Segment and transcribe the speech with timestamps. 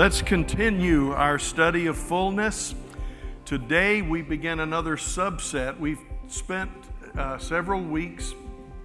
[0.00, 2.74] Let's continue our study of fullness.
[3.44, 5.78] Today we begin another subset.
[5.78, 6.70] We've spent
[7.18, 8.32] uh, several weeks,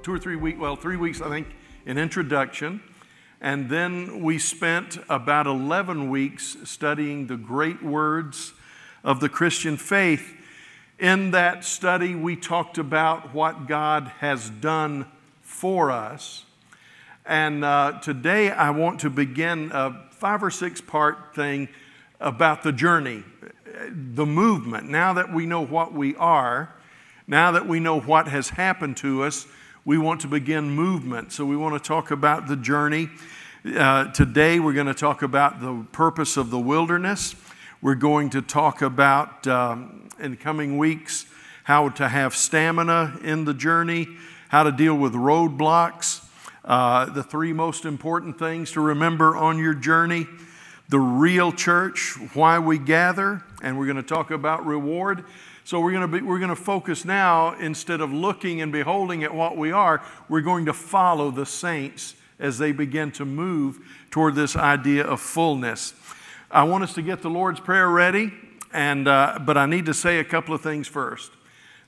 [0.04, 1.48] two or three weeks, well, three weeks, I think,
[1.86, 2.82] in introduction.
[3.40, 8.52] And then we spent about 11 weeks studying the great words
[9.02, 10.36] of the Christian faith.
[11.00, 15.06] In that study, we talked about what God has done
[15.42, 16.44] for us.
[17.26, 21.70] And uh, today I want to begin a five or six part thing
[22.20, 23.24] about the journey,
[23.92, 24.90] the movement.
[24.90, 26.74] Now that we know what we are,
[27.28, 29.46] now that we know what has happened to us,
[29.86, 31.32] we want to begin movement.
[31.32, 33.12] So we want to talk about the journey.
[33.64, 37.36] Uh, today we're going to talk about the purpose of the wilderness.
[37.80, 41.28] We're going to talk about, um, in coming weeks,
[41.66, 44.08] how to have stamina in the journey,
[44.50, 46.25] how to deal with roadblocks,
[46.66, 50.28] uh, the three most important things to remember on your journey
[50.90, 55.26] the real church, why we gather, and we're going to talk about reward.
[55.64, 59.24] So we're going to be, we're going to focus now instead of looking and beholding
[59.24, 63.80] at what we are, we're going to follow the saints as they begin to move
[64.12, 65.94] toward this idea of fullness.
[66.52, 68.32] I want us to get the Lord's prayer ready,
[68.72, 71.32] and uh, but I need to say a couple of things first.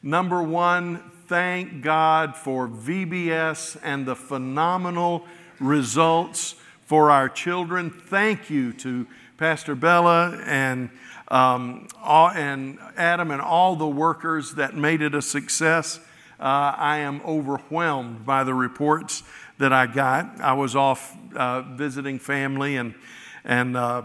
[0.01, 5.25] Number one, thank God for VBS and the phenomenal
[5.59, 7.89] results for our children.
[7.89, 9.05] Thank you to
[9.37, 10.89] Pastor Bella and,
[11.27, 15.99] um, all, and Adam and all the workers that made it a success.
[16.39, 19.23] Uh, I am overwhelmed by the reports
[19.57, 20.39] that I got.
[20.39, 22.95] I was off uh, visiting family and,
[23.43, 24.03] and uh,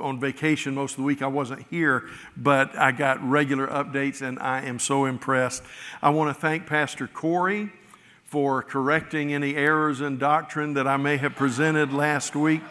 [0.00, 1.22] on vacation most of the week.
[1.22, 5.62] I wasn't here, but I got regular updates and I am so impressed.
[6.02, 7.70] I want to thank Pastor Corey
[8.24, 12.62] for correcting any errors in doctrine that I may have presented last week.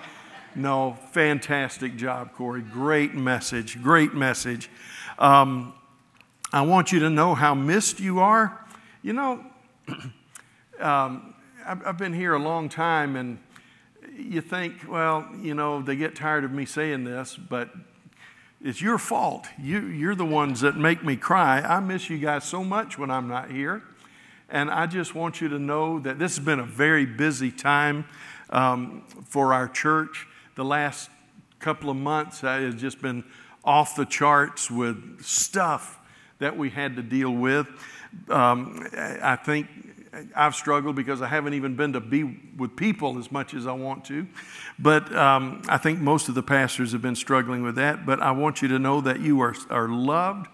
[0.56, 2.62] No, fantastic job, Corey.
[2.62, 4.70] Great message, great message.
[5.18, 5.74] Um,
[6.52, 8.66] I want you to know how missed you are.
[9.04, 9.46] You know,
[10.80, 11.36] um,
[11.66, 13.38] I've, I've been here a long time and
[14.20, 17.70] you think, well, you know, they get tired of me saying this, but
[18.62, 19.48] it's your fault.
[19.62, 21.62] You, you're the ones that make me cry.
[21.62, 23.84] I miss you guys so much when I'm not here.
[24.50, 28.06] And I just want you to know that this has been a very busy time
[28.50, 30.28] um, for our church.
[30.56, 31.10] The last
[31.60, 33.24] couple of months has just been
[33.64, 36.00] off the charts with stuff
[36.40, 37.68] that we had to deal with.
[38.30, 38.88] Um,
[39.22, 39.68] I think
[40.36, 42.24] I've struggled because I haven't even been to be
[42.58, 44.28] with people as much as I want to.
[44.80, 48.06] But um, I think most of the pastors have been struggling with that.
[48.06, 50.48] But I want you to know that you are, are loved,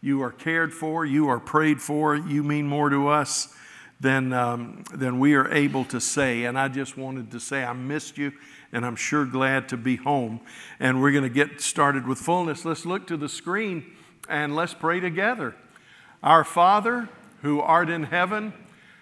[0.00, 3.54] you are cared for, you are prayed for, you mean more to us
[4.00, 6.44] than, um, than we are able to say.
[6.44, 8.32] And I just wanted to say I missed you,
[8.72, 10.40] and I'm sure glad to be home.
[10.80, 12.64] And we're going to get started with fullness.
[12.64, 13.92] Let's look to the screen
[14.28, 15.54] and let's pray together.
[16.22, 17.08] Our Father,
[17.42, 18.52] who art in heaven,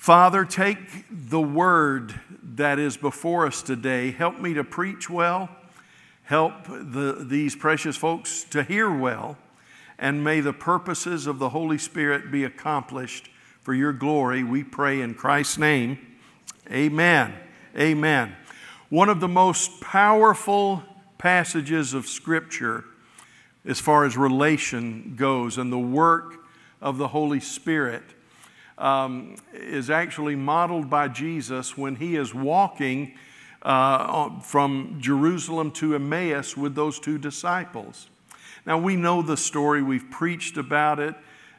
[0.00, 0.78] Father, take
[1.10, 4.12] the word that is before us today.
[4.12, 5.50] Help me to preach well.
[6.22, 9.36] Help the, these precious folks to hear well.
[9.98, 13.28] And may the purposes of the Holy Spirit be accomplished
[13.60, 14.42] for your glory.
[14.42, 15.98] We pray in Christ's name.
[16.72, 17.34] Amen.
[17.78, 18.34] Amen.
[18.88, 20.82] One of the most powerful
[21.18, 22.86] passages of Scripture
[23.66, 26.36] as far as relation goes and the work
[26.80, 28.02] of the Holy Spirit
[28.80, 33.14] um, is actually modeled by Jesus when he is walking
[33.62, 38.08] uh, from Jerusalem to Emmaus with those two disciples.
[38.64, 41.14] Now, we know the story, we've preached about it,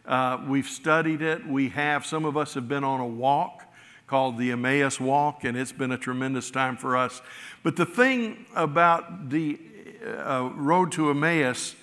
[0.05, 1.45] uh, we've studied it.
[1.47, 3.65] We have, some of us have been on a walk
[4.07, 7.21] called the Emmaus Walk, and it's been a tremendous time for us.
[7.63, 9.59] But the thing about the
[10.05, 11.75] uh, road to Emmaus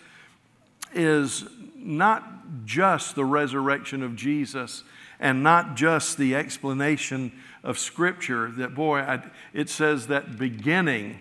[0.93, 1.45] is
[1.77, 4.83] not just the resurrection of Jesus
[5.21, 7.33] and not just the explanation
[7.63, 8.51] of Scripture.
[8.57, 9.23] That, boy, I,
[9.53, 11.21] it says that beginning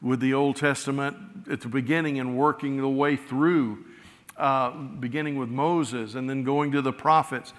[0.00, 1.16] with the Old Testament,
[1.50, 3.84] at the beginning and working the way through,
[4.36, 7.52] uh, beginning with Moses and then going to the prophets.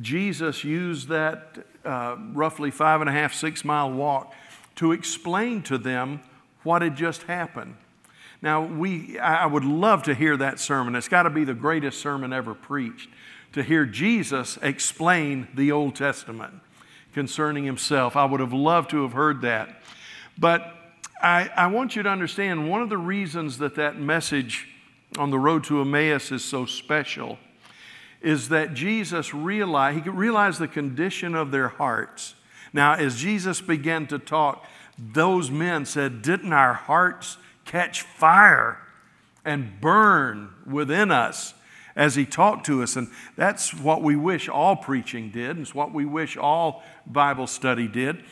[0.00, 4.34] Jesus used that uh, roughly five and a half, six mile walk
[4.76, 6.20] to explain to them
[6.64, 7.76] what had just happened.
[8.42, 10.96] Now, we, I would love to hear that sermon.
[10.96, 13.08] It's got to be the greatest sermon ever preached
[13.54, 16.54] to hear Jesus explain the Old Testament
[17.12, 18.16] concerning himself.
[18.16, 19.80] I would have loved to have heard that.
[20.36, 20.74] But
[21.22, 24.68] I, I want you to understand one of the reasons that that message
[25.16, 27.38] on the road to Emmaus is so special
[28.20, 32.34] is that Jesus realized, he could realize the condition of their hearts.
[32.72, 34.66] Now, as Jesus began to talk,
[34.98, 38.78] those men said, Didn't our hearts catch fire
[39.44, 41.54] and burn within us
[41.96, 42.96] as he talked to us?
[42.96, 47.46] And that's what we wish all preaching did, and it's what we wish all Bible
[47.46, 48.24] study did.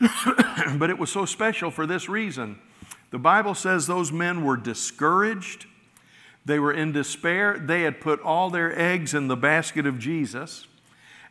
[0.76, 2.58] but it was so special for this reason.
[3.10, 5.66] The Bible says those men were discouraged,
[6.44, 10.66] they were in despair, they had put all their eggs in the basket of Jesus,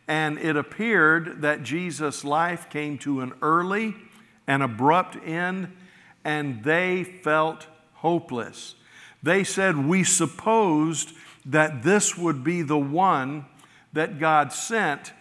[0.08, 3.96] and it appeared that Jesus' life came to an early
[4.48, 5.72] and abrupt end,
[6.24, 8.76] and they felt hopeless.
[9.24, 11.14] They said, We supposed
[11.46, 13.46] that this would be the one
[13.94, 15.14] that God sent,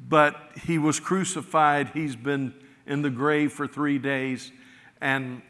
[0.00, 1.90] but he was crucified.
[1.94, 2.54] He's been
[2.86, 4.52] in the grave for three days,
[5.00, 5.42] and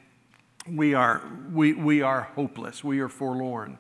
[0.71, 1.23] we are,
[1.53, 2.85] we, we are hopeless.
[2.85, 3.79] We are forlorn.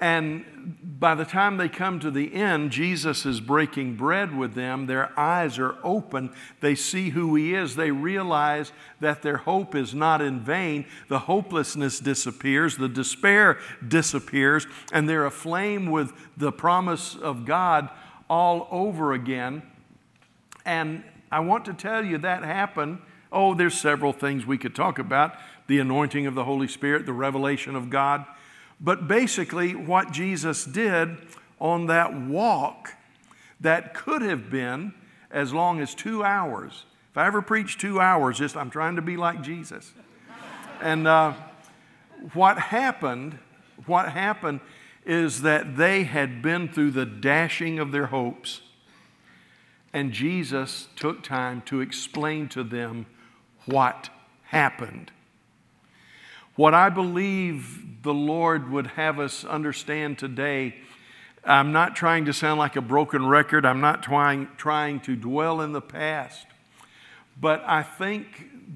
[0.00, 4.86] And by the time they come to the end, Jesus is breaking bread with them.
[4.86, 6.32] Their eyes are open.
[6.60, 7.76] They see who He is.
[7.76, 10.86] They realize that their hope is not in vain.
[11.08, 17.90] The hopelessness disappears, the despair disappears, and they're aflame with the promise of God
[18.30, 19.62] all over again.
[20.64, 23.00] And I want to tell you that happened.
[23.30, 25.34] Oh, there's several things we could talk about
[25.66, 28.24] the anointing of the Holy Spirit, the revelation of God.
[28.80, 31.18] But basically, what Jesus did
[31.60, 32.94] on that walk
[33.60, 34.94] that could have been
[35.30, 36.84] as long as two hours.
[37.10, 39.92] If I ever preach two hours, just I'm trying to be like Jesus.
[40.80, 41.34] And uh,
[42.32, 43.38] what happened,
[43.86, 44.60] what happened
[45.04, 48.62] is that they had been through the dashing of their hopes,
[49.92, 53.06] and Jesus took time to explain to them
[53.66, 54.08] what
[54.44, 55.10] happened.
[56.60, 60.74] What I believe the Lord would have us understand today,
[61.42, 65.62] I'm not trying to sound like a broken record, I'm not trying, trying to dwell
[65.62, 66.46] in the past,
[67.40, 68.26] but I think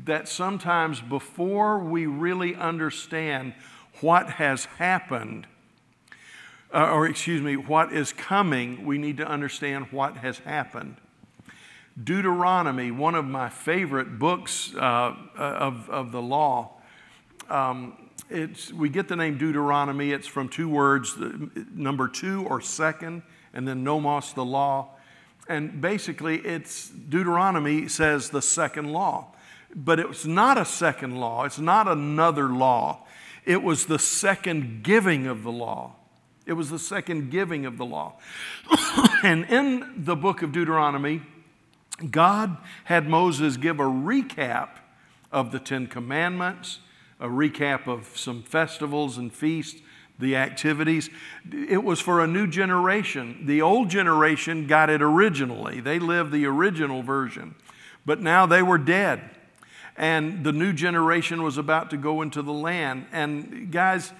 [0.07, 3.53] that sometimes before we really understand
[4.01, 5.47] what has happened,
[6.73, 10.97] uh, or excuse me, what is coming, we need to understand what has happened.
[12.03, 16.74] Deuteronomy, one of my favorite books uh, of, of the law,
[17.50, 20.12] um, it's, we get the name Deuteronomy.
[20.12, 21.17] It's from two words,
[21.75, 24.91] number two or second, and then nomos, the law.
[25.49, 29.35] And basically, it's Deuteronomy says the second law.
[29.75, 33.00] But it's not a second law, it's not another law.
[33.44, 35.97] It was the second giving of the law.
[36.47, 38.14] It was the second giving of the law.
[39.23, 41.23] and in the book of Deuteronomy,
[42.11, 44.70] God had Moses give a recap
[45.31, 46.79] of the Ten Commandments
[47.20, 49.81] a recap of some festivals and feasts,
[50.19, 51.11] the activities.
[51.52, 53.47] It was for a new generation.
[53.47, 57.54] The old generation got it originally, they lived the original version,
[58.06, 59.30] but now they were dead.
[59.97, 63.06] And the new generation was about to go into the land.
[63.12, 64.12] And guys,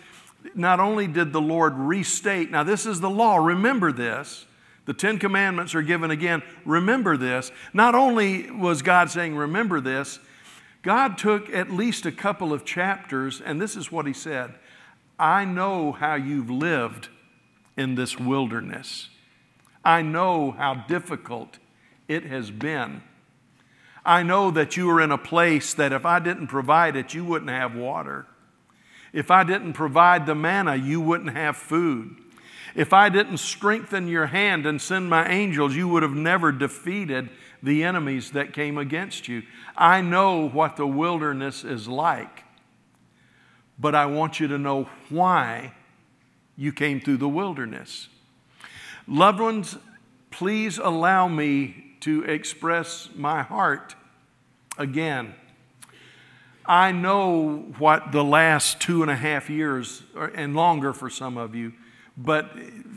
[0.55, 4.47] not only did the Lord restate, now this is the law, remember this.
[4.87, 6.43] The Ten Commandments are given again.
[6.65, 7.51] Remember this.
[7.73, 10.19] Not only was God saying, Remember this,
[10.85, 14.55] God took at least a couple of chapters, and this is what he said
[15.19, 17.09] I know how you've lived
[17.77, 19.09] in this wilderness.
[19.85, 21.59] I know how difficult
[22.07, 23.03] it has been.
[24.05, 27.25] I know that you are in a place that if I didn't provide it, you
[27.25, 28.27] wouldn't have water.
[29.13, 32.17] If I didn't provide the manna, you wouldn't have food.
[32.75, 37.31] If I didn't strengthen your hand and send my angels, you would have never defeated
[37.65, 39.43] the enemies that came against you.
[39.75, 42.45] I know what the wilderness is like,
[43.79, 45.73] but I want you to know why
[46.57, 48.09] you came through the wilderness.
[49.09, 49.79] Loved ones,
[50.31, 53.95] please allow me to express my heart
[54.77, 55.35] again.
[56.67, 60.03] I know what the last two and a half years,
[60.35, 61.73] and longer for some of you,
[62.17, 62.53] but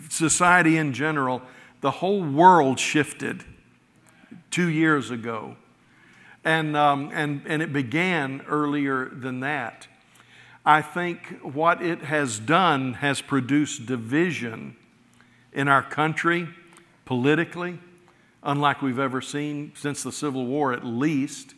[0.10, 1.42] society in general,
[1.80, 3.46] the whole world shifted
[4.58, 5.56] two years ago.
[6.44, 9.86] And, um, and, and it began earlier than that.
[10.66, 14.76] I think what it has done has produced division
[15.54, 16.50] in our country,
[17.06, 17.78] politically,
[18.42, 21.54] unlike we've ever seen since the Civil War at least.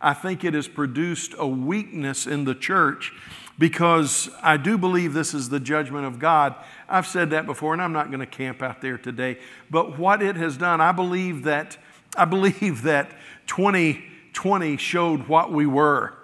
[0.00, 3.12] I think it has produced a weakness in the church
[3.58, 6.54] because I do believe this is the judgment of God.
[6.88, 9.40] I've said that before, and I'm not going to camp out there today.
[9.68, 11.76] But what it has done, I believe that
[12.16, 13.10] I believe that
[13.46, 16.14] 2020 showed what we were.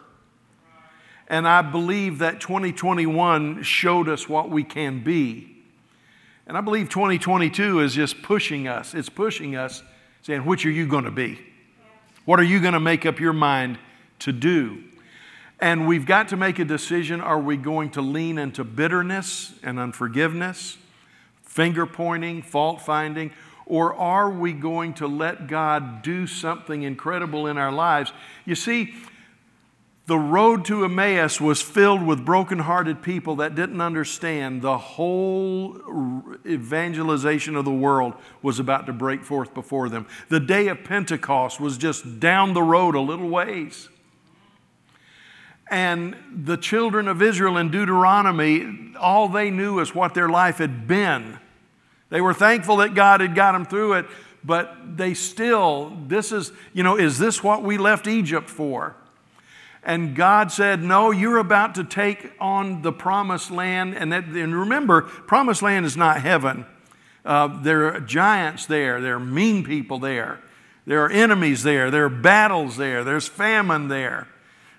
[1.29, 5.57] And I believe that 2021 showed us what we can be.
[6.47, 8.95] And I believe 2022 is just pushing us.
[8.95, 9.83] It's pushing us,
[10.23, 11.41] saying, which are you going to be?
[12.25, 13.79] What are you going to make up your mind
[14.21, 14.85] to do?
[15.59, 19.79] And we've got to make a decision are we going to lean into bitterness and
[19.79, 20.77] unforgiveness,
[21.43, 23.31] finger pointing, fault finding,
[23.73, 28.13] or are we going to let God do something incredible in our lives?
[28.45, 28.95] You see,
[30.05, 35.81] the road to Emmaus was filled with broken-hearted people that didn't understand the whole
[36.45, 38.13] evangelization of the world
[38.43, 40.07] was about to break forth before them.
[40.29, 43.89] The day of Pentecost was just down the road a little ways.
[45.71, 50.87] And the children of Israel in Deuteronomy, all they knew is what their life had
[50.87, 51.39] been.
[52.13, 54.07] They were thankful that God had got them through it,
[54.45, 58.95] but they still, this is, you know, is this what we left Egypt for?
[59.83, 63.97] And God said, No, you're about to take on the promised land.
[63.97, 66.67] And, that, and remember, promised land is not heaven.
[67.25, 70.41] Uh, there are giants there, there are mean people there,
[70.87, 74.29] there are enemies there, there are battles there, there's famine there.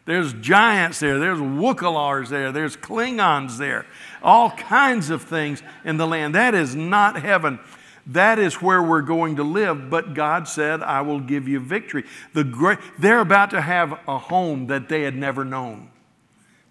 [0.06, 1.18] There's giants there.
[1.18, 2.52] There's Wookalaars there.
[2.52, 3.86] There's Klingons there.
[4.22, 6.36] All kinds of things in the land.
[6.36, 7.60] That is not heaven.
[8.08, 9.90] That is where we're going to live.
[9.90, 12.04] But God said, I will give you victory.
[12.34, 15.90] The great, they're about to have a home that they had never known.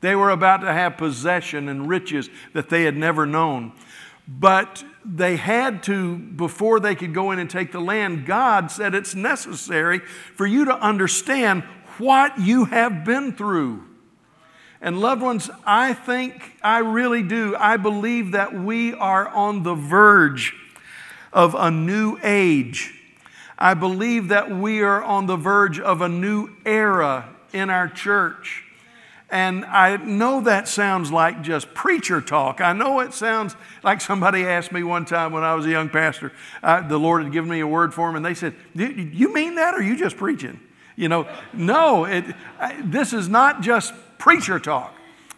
[0.03, 3.73] They were about to have possession and riches that they had never known.
[4.29, 8.95] But they had to, before they could go in and take the land, God said
[8.95, 11.65] it's necessary for you to understand
[11.99, 13.85] what you have been through.
[14.81, 19.75] And loved ones, I think, I really do, I believe that we are on the
[19.75, 20.55] verge
[21.33, 22.93] of a new age.
[23.57, 28.65] I believe that we are on the verge of a new era in our church.
[29.31, 32.61] And I know that sounds like just preacher talk.
[32.61, 35.89] I know it sounds like somebody asked me one time when I was a young
[35.89, 36.33] pastor,
[36.63, 39.55] uh, the Lord had given me a word for him, and they said, You mean
[39.55, 40.61] that, or are you just preaching?
[40.97, 42.25] You know, no, it,
[42.85, 44.95] this is not just preacher talk.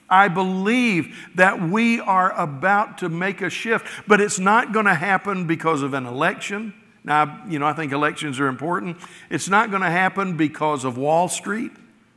[0.08, 4.94] I believe that we are about to make a shift, but it's not going to
[4.94, 6.74] happen because of an election.
[7.04, 8.98] Now, you know, I think elections are important.
[9.30, 11.72] It's not going to happen because of Wall Street.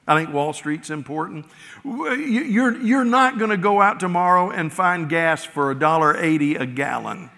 [0.07, 1.45] I think Wall Street's important.
[1.83, 7.29] You're, you're not going to go out tomorrow and find gas for $1.80 a gallon.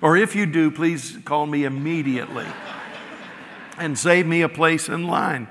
[0.00, 2.46] Or if you do, please call me immediately
[3.78, 5.48] and save me a place in line.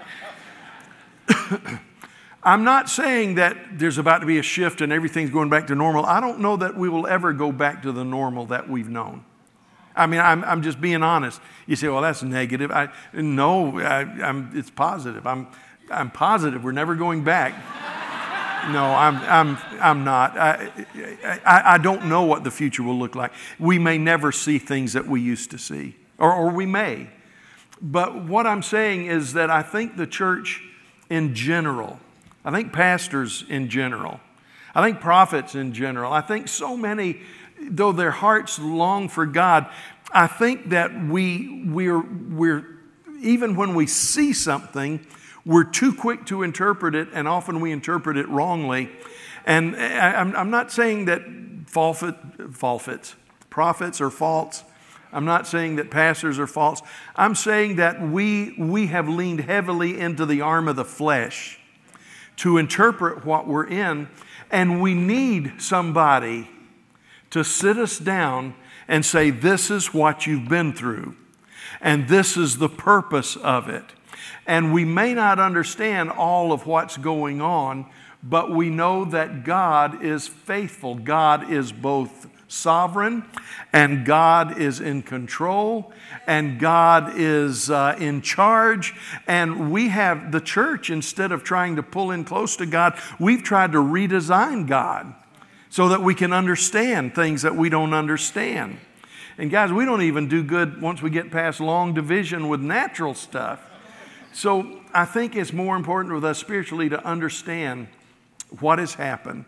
[2.44, 5.76] I'm not saying that there's about to be a shift and everything's going back to
[5.76, 6.06] normal.
[6.06, 9.24] I don't know that we will ever go back to the normal that we've known.
[9.96, 11.40] I mean, I'm, I'm just being honest.
[11.68, 12.72] You say, well, that's negative.
[12.72, 15.26] I, no, I, it's positive.
[15.26, 15.48] I'm,
[15.90, 17.54] I'm positive we're never going back.
[18.72, 20.38] no, I'm, I'm, I'm not.
[20.38, 20.70] I,
[21.46, 23.32] I, I don't know what the future will look like.
[23.60, 27.10] We may never see things that we used to see, or, or we may.
[27.84, 30.64] But what I'm saying is that I think the church
[31.10, 32.00] in general,
[32.46, 34.22] I think pastors in general,
[34.74, 37.20] I think prophets in general, I think so many,
[37.62, 39.70] though their hearts long for God,
[40.14, 42.66] I think that we, we're, we're,
[43.22, 45.06] even when we see something,
[45.46, 48.90] we're too quick to interpret it, and often we interpret it wrongly.
[49.46, 51.22] And eh, I, am not saying that
[51.66, 53.16] falfit, falfits,
[53.50, 54.64] prophets are false.
[55.14, 56.82] I'm not saying that pastors are false.
[57.16, 61.60] I'm saying that we, we have leaned heavily into the arm of the flesh
[62.38, 64.10] to interpret what we're in,
[64.50, 66.50] and we need somebody
[67.30, 68.56] to sit us down
[68.88, 71.16] and say, This is what you've been through,
[71.80, 73.86] and this is the purpose of it.
[74.48, 77.86] And we may not understand all of what's going on,
[78.24, 80.96] but we know that God is faithful.
[80.96, 83.24] God is both sovereign,
[83.74, 85.92] and God is in control,
[86.28, 88.94] and God is uh, in charge.
[89.28, 93.44] And we have the church, instead of trying to pull in close to God, we've
[93.44, 95.14] tried to redesign God
[95.70, 98.78] so that we can understand things that we don't understand.
[99.38, 103.16] And guys, we don't even do good once we get past long division with natural
[103.16, 103.60] stuff.
[104.32, 107.88] So I think it's more important with us spiritually to understand
[108.60, 109.46] what has happened,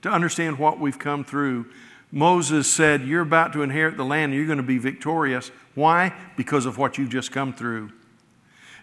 [0.00, 1.66] to understand what we've come through,
[2.12, 5.50] Moses said, You're about to inherit the land and you're going to be victorious.
[5.74, 6.12] Why?
[6.36, 7.92] Because of what you've just come through.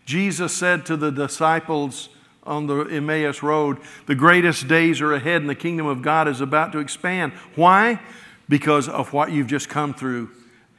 [0.06, 2.10] Jesus said to the disciples
[2.44, 3.80] on the Emmaus Road.
[4.06, 7.34] The greatest days are ahead, and the kingdom of God is about to expand.
[7.56, 8.00] Why?
[8.48, 10.32] Because of what you've just come through.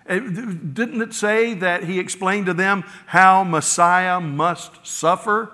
[0.07, 5.53] Eh, didn't it say that he explained to them how Messiah must suffer?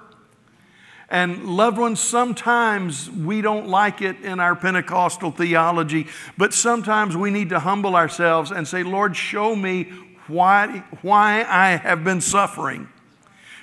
[1.14, 7.30] And loved ones, sometimes we don't like it in our Pentecostal theology, but sometimes we
[7.30, 9.85] need to humble ourselves and say, Lord, show me
[10.26, 12.88] why, why I have been suffering.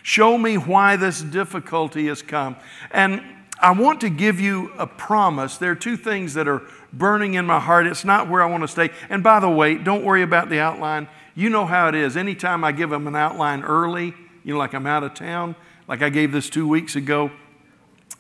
[0.02, 2.56] Show me why this difficulty has come.
[2.90, 3.22] And
[3.60, 5.58] I want to give you a promise.
[5.58, 6.62] There are two things that are
[6.94, 7.86] burning in my heart.
[7.86, 8.92] It's not where I want to stay.
[9.10, 11.10] And by the way, don't worry about the outline.
[11.36, 12.16] You know how it is.
[12.16, 14.14] Anytime I give them an outline early,
[14.46, 15.58] you know, like I'm out of town,
[15.90, 17.30] like I gave this two weeks ago,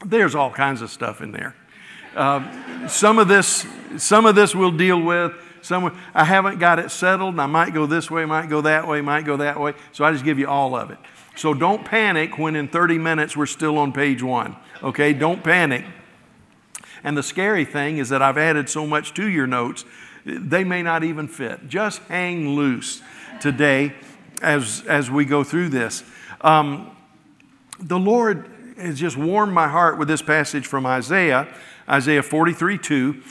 [0.06, 1.56] there's all kinds of stuff in there.
[2.16, 3.66] Uh, some of this,
[3.98, 5.34] some of this we'll deal with.
[5.62, 8.88] Some I haven't got it settled, and I might go this way, might go that
[8.88, 9.74] way, might go that way.
[9.92, 10.98] So I just give you all of it.
[11.36, 14.56] So don't panic when in 30 minutes we're still on page one.
[14.84, 15.86] Okay, don't panic.
[17.04, 19.86] And the scary thing is that I've added so much to your notes,
[20.26, 21.68] they may not even fit.
[21.68, 23.02] Just hang loose
[23.40, 23.94] today
[24.42, 26.04] as, as we go through this.
[26.42, 26.96] Um,
[27.80, 31.48] the Lord has just warmed my heart with this passage from Isaiah,
[31.90, 33.22] Isaiah 43 2.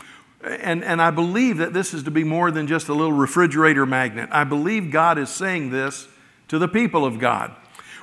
[0.42, 3.84] And, and I believe that this is to be more than just a little refrigerator
[3.84, 4.30] magnet.
[4.32, 6.08] I believe God is saying this
[6.48, 7.54] to the people of God.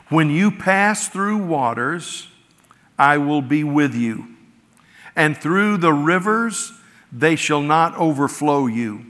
[0.10, 2.27] When you pass through waters,
[2.98, 4.27] I will be with you.
[5.15, 6.74] And through the rivers,
[7.12, 9.06] they shall not overflow you.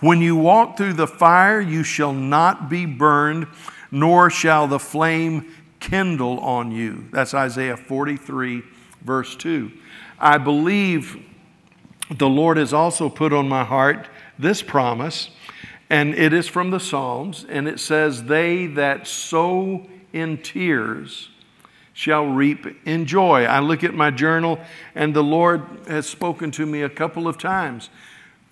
[0.00, 3.46] When you walk through the fire, you shall not be burned,
[3.90, 7.04] nor shall the flame kindle on you.
[7.10, 8.62] That's Isaiah 43,
[9.02, 9.70] verse 2.
[10.18, 11.22] I believe
[12.08, 14.08] the Lord has also put on my heart
[14.38, 15.30] this promise,
[15.90, 21.28] and it is from the Psalms, and it says, They that sow in tears
[21.92, 23.44] shall reap in joy.
[23.44, 24.58] I look at my journal,
[24.94, 27.90] and the Lord has spoken to me a couple of times.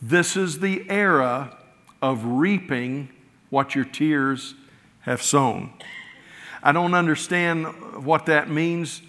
[0.03, 1.57] This is the era
[2.03, 3.09] of reaping
[3.51, 4.55] what your tears
[5.01, 5.73] have sown.
[6.63, 7.67] I don't understand
[8.05, 9.03] what that means.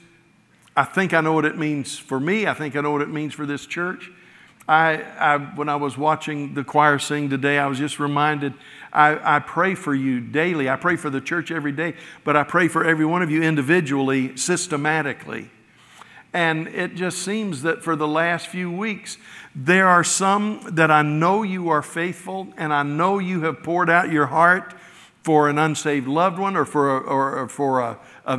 [0.76, 2.48] I think I know what it means for me.
[2.48, 4.10] I think I know what it means for this church.
[4.68, 8.54] I, I when I was watching the choir sing today, I was just reminded
[8.94, 10.70] I, I pray for you daily.
[10.70, 13.42] I pray for the church every day, but I pray for every one of you
[13.42, 15.50] individually, systematically.
[16.34, 19.18] And it just seems that for the last few weeks,
[19.54, 23.90] there are some that I know you are faithful, and I know you have poured
[23.90, 24.74] out your heart
[25.24, 28.38] for an unsaved loved one or for a, or for a, a,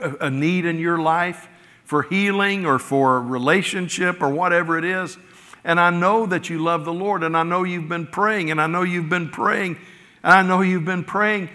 [0.00, 1.48] a, a need in your life,
[1.84, 5.18] for healing or for a relationship or whatever it is.
[5.64, 8.60] And I know that you love the Lord, and I know you've been praying, and
[8.60, 9.76] I know you've been praying,
[10.22, 11.50] and I know you've been praying.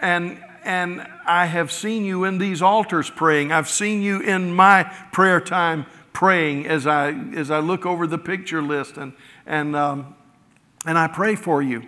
[0.00, 3.50] And, and I have seen you in these altars praying.
[3.50, 8.18] I've seen you in my prayer time praying as I, as I look over the
[8.18, 9.12] picture list, and,
[9.46, 10.14] and, um,
[10.86, 11.82] and I pray for you.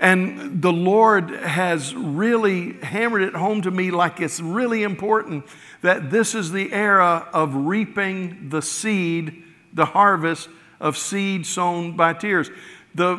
[0.00, 5.44] And the Lord has really hammered it home to me like it's really important
[5.82, 10.48] that this is the era of reaping the seed, the harvest
[10.80, 12.50] of seed sown by tears.
[12.94, 13.16] The,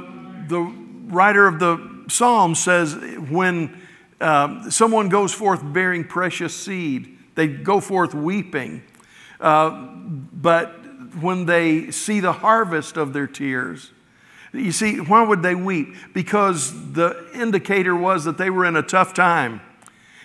[0.48, 0.60] the
[1.06, 2.96] writer of the Psalm says
[3.30, 3.80] when
[4.20, 8.82] uh, someone goes forth bearing precious seed, they go forth weeping.
[9.40, 10.80] Uh, but
[11.20, 13.92] when they see the harvest of their tears,
[14.54, 15.96] you see, why would they weep?
[16.14, 19.62] Because the indicator was that they were in a tough time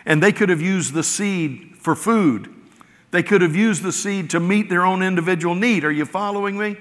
[0.04, 2.52] and they could have used the seed for food.
[3.12, 5.84] They could have used the seed to meet their own individual need.
[5.84, 6.76] Are you following me?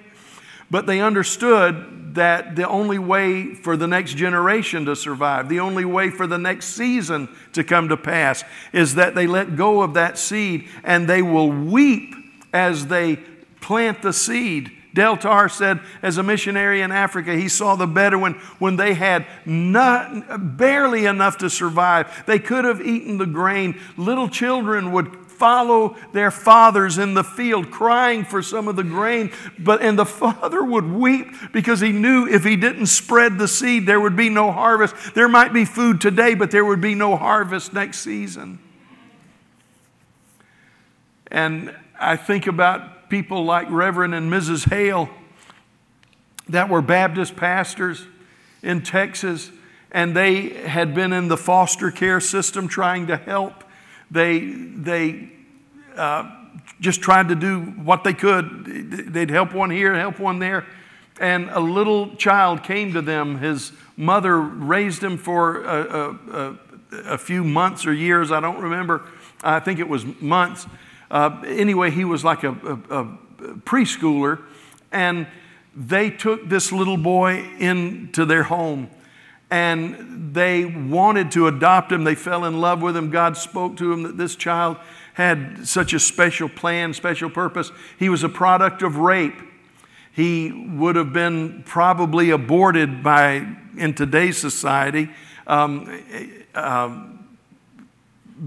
[0.72, 5.86] But they understood that the only way for the next generation to survive, the only
[5.86, 9.94] way for the next season to come to pass, is that they let go of
[9.94, 12.16] that seed and they will weep
[12.54, 13.18] as they
[13.62, 14.72] plant the seed.
[14.96, 19.28] Del Tarr said, as a missionary in Africa, he saw the Bedouin when they had
[19.46, 22.24] not, barely enough to survive.
[22.26, 23.78] They could have eaten the grain.
[23.98, 29.30] Little children would follow their fathers in the field crying for some of the grain
[29.60, 33.86] but and the father would weep because he knew if he didn't spread the seed
[33.86, 37.18] there would be no harvest there might be food today but there would be no
[37.18, 38.58] harvest next season
[41.28, 45.10] and i think about people like reverend and mrs hale
[46.48, 48.06] that were baptist pastors
[48.62, 49.52] in texas
[49.92, 53.64] and they had been in the foster care system trying to help
[54.12, 55.30] they, they
[55.96, 56.32] uh,
[56.80, 59.12] just tried to do what they could.
[59.14, 60.66] They'd help one here, help one there.
[61.20, 63.40] And a little child came to them.
[63.40, 66.58] His mother raised him for a, a, a,
[67.14, 69.04] a few months or years, I don't remember.
[69.44, 70.66] I think it was months.
[71.10, 73.06] Uh, anyway, he was like a, a, a
[73.66, 74.42] preschooler,
[74.92, 75.28] and
[75.76, 78.90] they took this little boy into their home
[79.52, 82.04] and they wanted to adopt him.
[82.04, 83.10] They fell in love with him.
[83.10, 84.78] God spoke to him that this child
[85.14, 87.72] had such a special plan, special purpose.
[87.98, 89.40] He was a product of rape.
[90.12, 95.10] He would have been probably aborted by in today's society
[95.48, 96.02] um,
[96.54, 97.15] um,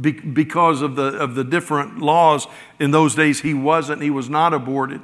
[0.00, 2.46] be, because of the of the different laws.
[2.78, 4.02] In those days, he wasn't.
[4.02, 5.00] He was not aborted,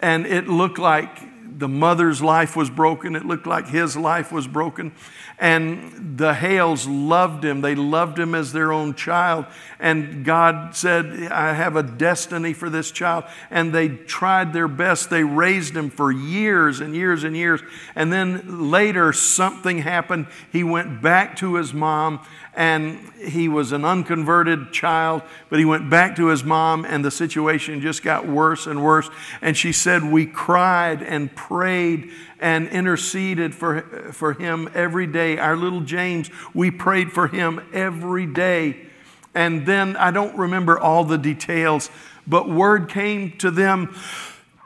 [0.00, 3.16] and it looked like the mother's life was broken.
[3.16, 4.92] It looked like his life was broken.
[5.38, 7.62] And the Hales loved him.
[7.62, 9.46] They loved him as their own child.
[9.80, 13.24] And God said, I have a destiny for this child.
[13.50, 15.08] And they tried their best.
[15.08, 17.62] They raised him for years and years and years.
[17.94, 20.26] And then later, something happened.
[20.52, 22.20] He went back to his mom
[22.56, 27.10] and he was an unconverted child, but he went back to his mom, and the
[27.10, 29.10] situation just got worse and worse.
[29.42, 33.82] And she said, We cried and prayed and interceded for,
[34.12, 35.38] for him every day.
[35.38, 38.86] Our little James, we prayed for him every day.
[39.34, 41.90] And then I don't remember all the details,
[42.26, 43.94] but word came to them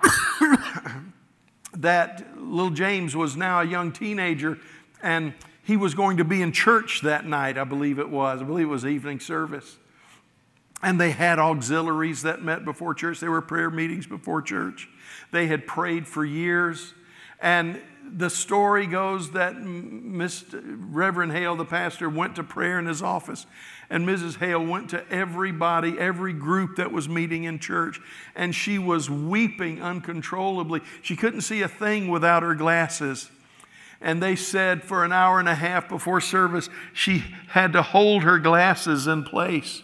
[1.76, 4.58] that little James was now a young teenager
[5.02, 8.40] and he was going to be in church that night, I believe it was.
[8.40, 9.76] I believe it was evening service.
[10.82, 13.20] And they had auxiliaries that met before church.
[13.20, 14.88] There were prayer meetings before church.
[15.32, 16.94] They had prayed for years.
[17.40, 17.80] And
[18.12, 20.60] the story goes that Mr.
[20.90, 23.46] Reverend Hale, the pastor, went to prayer in his office.
[23.88, 24.36] And Mrs.
[24.36, 28.00] Hale went to everybody, every group that was meeting in church.
[28.34, 30.80] And she was weeping uncontrollably.
[31.02, 33.30] She couldn't see a thing without her glasses.
[34.00, 38.22] And they said for an hour and a half before service, she had to hold
[38.22, 39.82] her glasses in place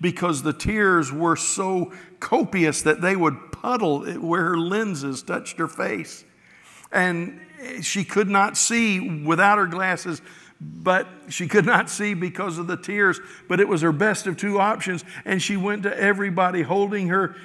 [0.00, 5.68] because the tears were so copious that they would puddle where her lenses touched her
[5.68, 6.24] face.
[6.90, 7.40] And
[7.80, 10.20] she could not see without her glasses,
[10.60, 13.20] but she could not see because of the tears.
[13.48, 15.04] But it was her best of two options.
[15.24, 17.36] And she went to everybody holding her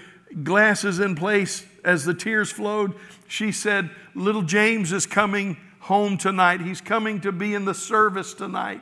[0.44, 2.96] glasses in place as the tears flowed.
[3.28, 6.62] She said, Little James is coming home tonight.
[6.62, 8.82] He's coming to be in the service tonight.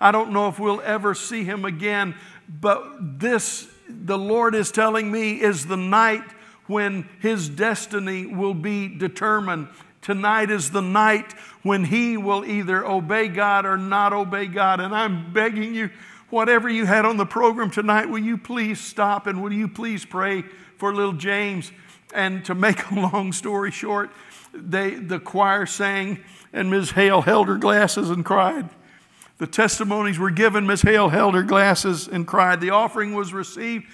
[0.00, 2.14] I don't know if we'll ever see him again,
[2.48, 6.24] but this, the Lord is telling me, is the night
[6.70, 9.66] when his destiny will be determined.
[10.02, 11.32] Tonight is the night
[11.64, 14.78] when he will either obey God or not obey God.
[14.78, 15.90] And I'm begging you,
[16.30, 20.04] whatever you had on the program tonight, will you please stop and will you please
[20.04, 20.42] pray
[20.78, 21.72] for little James?
[22.14, 24.10] And to make a long story short,
[24.54, 26.20] they, the choir sang,
[26.52, 26.92] and Ms.
[26.92, 28.68] Hale held her glasses and cried.
[29.38, 30.66] The testimonies were given.
[30.66, 30.82] Ms.
[30.82, 32.60] Hale held her glasses and cried.
[32.60, 33.86] The offering was received.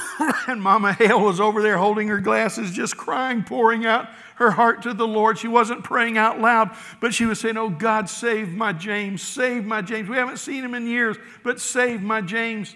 [0.48, 4.82] and Mama Hale was over there holding her glasses, just crying, pouring out her heart
[4.82, 5.38] to the Lord.
[5.38, 9.64] She wasn't praying out loud, but she was saying, Oh God, save my James, save
[9.64, 10.08] my James.
[10.08, 12.74] We haven't seen him in years, but save my James.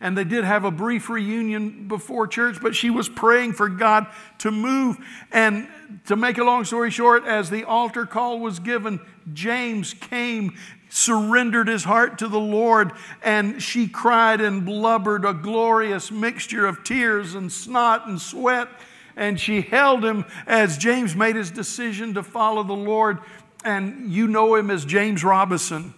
[0.00, 4.06] And they did have a brief reunion before church, but she was praying for God
[4.38, 4.98] to move.
[5.32, 5.68] And
[6.06, 9.00] to make a long story short, as the altar call was given,
[9.32, 10.58] James came,
[10.94, 16.84] surrendered his heart to the Lord, and she cried and blubbered a glorious mixture of
[16.84, 18.68] tears and snot and sweat.
[19.16, 23.18] And she held him as James made his decision to follow the Lord.
[23.64, 25.94] And you know him as James Robinson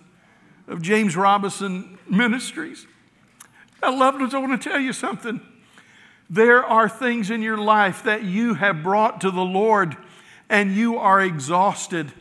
[0.67, 2.87] of James Robinson Ministries.
[3.83, 5.43] I loved ones, I want to tell you something.
[6.31, 9.97] There are things in your life that you have brought to the Lord
[10.49, 12.13] and you are exhausted.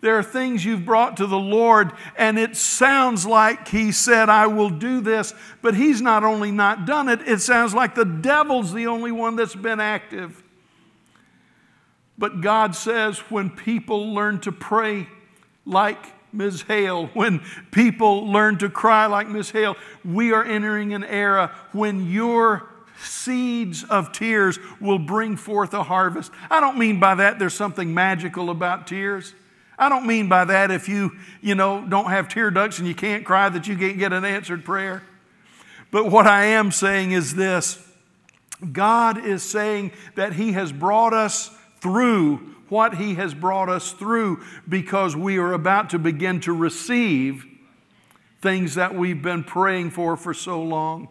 [0.00, 4.46] There are things you've brought to the Lord, and it sounds like He said, I
[4.46, 8.72] will do this, but He's not only not done it, it sounds like the devil's
[8.72, 10.42] the only one that's been active.
[12.16, 15.08] But God says, when people learn to pray
[15.64, 15.98] like
[16.32, 16.62] Ms.
[16.62, 19.50] Hale, when people learn to cry like Ms.
[19.50, 22.68] Hale, we are entering an era when your
[23.02, 26.32] seeds of tears will bring forth a harvest.
[26.50, 29.34] I don't mean by that there's something magical about tears.
[29.78, 32.94] I don't mean by that if you, you know, don't have tear ducts and you
[32.94, 35.02] can't cry that you can't get an answered prayer.
[35.90, 37.78] But what I am saying is this
[38.72, 44.42] God is saying that He has brought us through what He has brought us through
[44.68, 47.46] because we are about to begin to receive
[48.40, 51.08] things that we've been praying for for so long.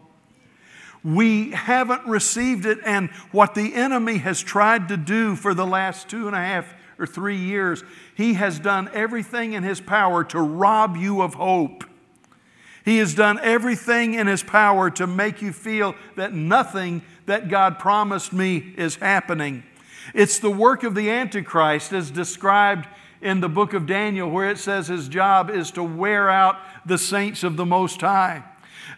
[1.04, 6.08] We haven't received it, and what the enemy has tried to do for the last
[6.08, 7.84] two and a half or three years,
[8.18, 11.84] he has done everything in his power to rob you of hope.
[12.84, 17.78] He has done everything in His power to make you feel that nothing that God
[17.78, 19.62] promised me is happening.
[20.14, 22.88] It's the work of the Antichrist as described
[23.20, 26.96] in the book of Daniel, where it says his job is to wear out the
[26.96, 28.42] saints of the Most High.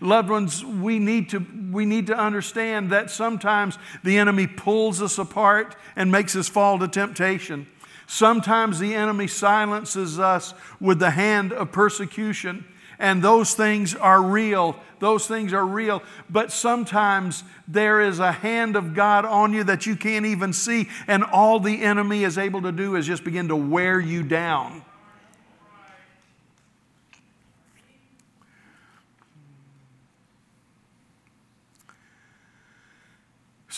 [0.01, 5.19] Loved ones, we need, to, we need to understand that sometimes the enemy pulls us
[5.19, 7.67] apart and makes us fall to temptation.
[8.11, 12.65] Sometimes the enemy silences us with the hand of persecution,
[12.99, 14.75] and those things are real.
[14.99, 16.03] Those things are real.
[16.29, 20.89] But sometimes there is a hand of God on you that you can't even see,
[21.07, 24.83] and all the enemy is able to do is just begin to wear you down.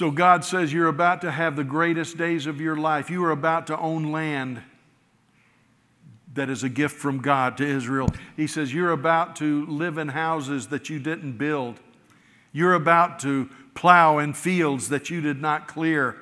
[0.02, 3.08] So God says, You're about to have the greatest days of your life.
[3.08, 4.60] You are about to own land
[6.34, 8.08] that is a gift from God to Israel.
[8.36, 11.78] He says, You're about to live in houses that you didn't build.
[12.50, 16.16] You're about to plow in fields that you did not clear.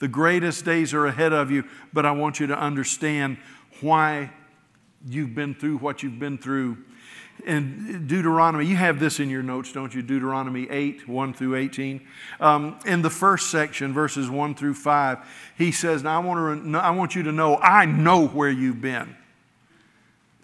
[0.00, 3.36] The greatest days are ahead of you, but I want you to understand
[3.82, 4.32] why
[5.06, 6.78] you've been through what you've been through
[7.44, 10.02] in Deuteronomy, you have this in your notes, don't you?
[10.02, 12.06] Deuteronomy 8, 1 through 18.
[12.40, 15.18] Um, in the first section, verses 1 through 5,
[15.58, 18.80] he says, Now I want, to, I want you to know, I know where you've
[18.80, 19.16] been.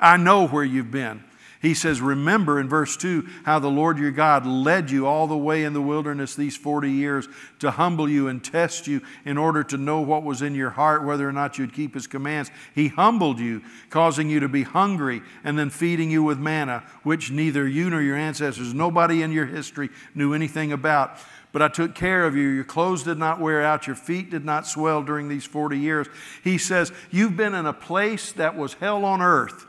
[0.01, 1.25] I know where you've been.
[1.61, 5.37] He says, Remember in verse 2 how the Lord your God led you all the
[5.37, 9.65] way in the wilderness these 40 years to humble you and test you in order
[9.65, 12.53] to know what was in your heart, whether or not you'd keep his commands.
[12.75, 17.33] He humbled you, causing you to be hungry, and then feeding you with manna, which
[17.33, 21.19] neither you nor your ancestors, nobody in your history, knew anything about.
[21.51, 22.49] But I took care of you.
[22.49, 23.89] Your clothes did not wear out.
[23.89, 26.07] Your feet did not swell during these 40 years.
[26.45, 29.68] He says, You've been in a place that was hell on earth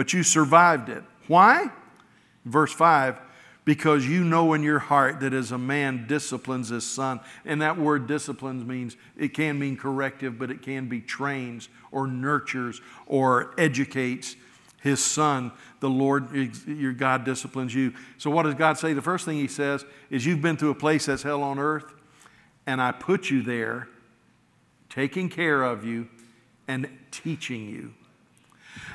[0.00, 1.04] but you survived it.
[1.26, 1.70] Why?
[2.46, 3.20] Verse 5
[3.66, 7.76] because you know in your heart that as a man disciplines his son, and that
[7.76, 13.52] word disciplines means it can mean corrective, but it can be trains or nurtures or
[13.58, 14.36] educates
[14.80, 15.52] his son.
[15.80, 16.32] The Lord,
[16.66, 17.92] your God, disciplines you.
[18.16, 18.94] So, what does God say?
[18.94, 21.92] The first thing he says is, You've been to a place that's hell on earth,
[22.66, 23.86] and I put you there,
[24.88, 26.08] taking care of you
[26.66, 27.92] and teaching you.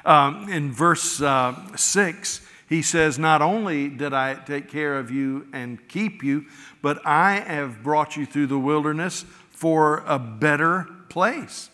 [0.05, 5.47] Um, in verse uh, 6, he says, Not only did I take care of you
[5.51, 6.45] and keep you,
[6.81, 11.69] but I have brought you through the wilderness for a better place.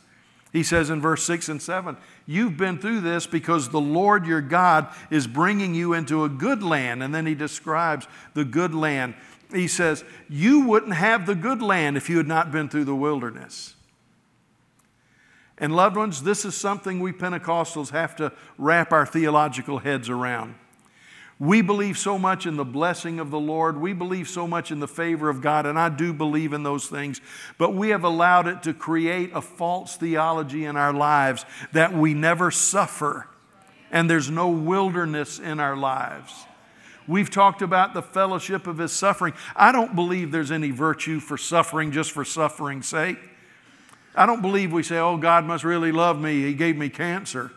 [0.53, 4.41] He says in verse 6 and 7, You've been through this because the Lord your
[4.41, 7.01] God is bringing you into a good land.
[7.03, 9.15] And then he describes the good land.
[9.53, 12.95] He says, You wouldn't have the good land if you had not been through the
[12.95, 13.75] wilderness.
[15.61, 20.55] And, loved ones, this is something we Pentecostals have to wrap our theological heads around.
[21.39, 23.79] We believe so much in the blessing of the Lord.
[23.79, 26.87] We believe so much in the favor of God, and I do believe in those
[26.87, 27.21] things.
[27.57, 32.13] But we have allowed it to create a false theology in our lives that we
[32.13, 33.27] never suffer
[33.91, 36.45] and there's no wilderness in our lives.
[37.07, 39.33] We've talked about the fellowship of his suffering.
[39.55, 43.17] I don't believe there's any virtue for suffering just for suffering's sake.
[44.15, 46.41] I don't believe we say, oh, God must really love me.
[46.41, 47.51] He gave me cancer.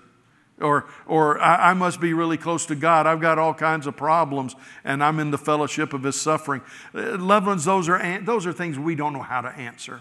[0.60, 3.06] Or, or I, I must be really close to God.
[3.06, 6.62] I've got all kinds of problems and I'm in the fellowship of His suffering.
[6.94, 10.00] Uh, loved ones, those are, those are things we don't know how to answer.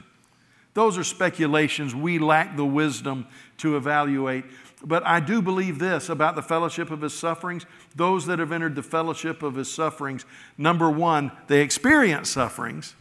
[0.75, 1.93] Those are speculations.
[1.93, 4.45] We lack the wisdom to evaluate.
[4.83, 7.65] But I do believe this about the fellowship of his sufferings.
[7.95, 10.25] Those that have entered the fellowship of his sufferings,
[10.57, 12.95] number one, they experience sufferings.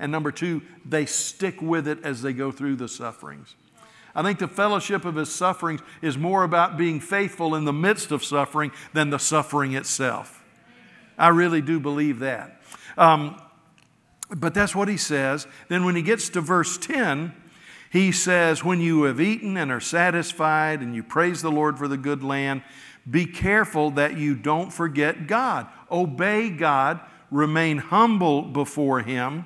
[0.00, 3.54] And number two, they stick with it as they go through the sufferings.
[4.14, 8.10] I think the fellowship of his sufferings is more about being faithful in the midst
[8.10, 10.42] of suffering than the suffering itself.
[11.16, 12.62] I really do believe that.
[12.96, 13.40] Um,
[14.34, 15.46] but that's what he says.
[15.68, 17.34] Then, when he gets to verse 10,
[17.92, 21.88] he says, When you have eaten and are satisfied and you praise the Lord for
[21.88, 22.62] the good land,
[23.08, 25.66] be careful that you don't forget God.
[25.90, 29.44] Obey God, remain humble before him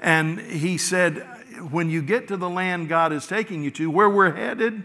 [0.00, 1.26] and he said,
[1.70, 4.82] when you get to the land God is taking you to, where we're headed,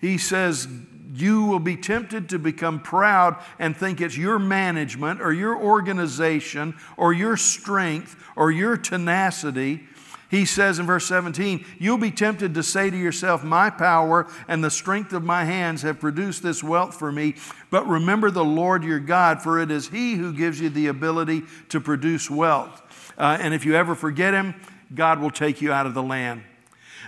[0.00, 0.68] he says,
[1.12, 6.76] you will be tempted to become proud and think it's your management or your organization
[6.96, 9.84] or your strength or your tenacity.
[10.28, 14.62] He says in verse 17, You'll be tempted to say to yourself, My power and
[14.62, 17.36] the strength of my hands have produced this wealth for me.
[17.70, 21.44] But remember the Lord your God, for it is He who gives you the ability
[21.68, 22.82] to produce wealth.
[23.18, 24.54] Uh, and if you ever forget him,
[24.94, 26.42] God will take you out of the land.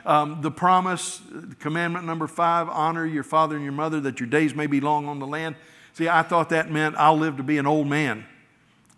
[0.06, 1.20] Um, the promise,
[1.58, 5.06] commandment number five honor your father and your mother that your days may be long
[5.06, 5.56] on the land.
[5.92, 8.24] See, I thought that meant I'll live to be an old man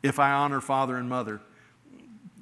[0.03, 1.41] if I honor father and mother.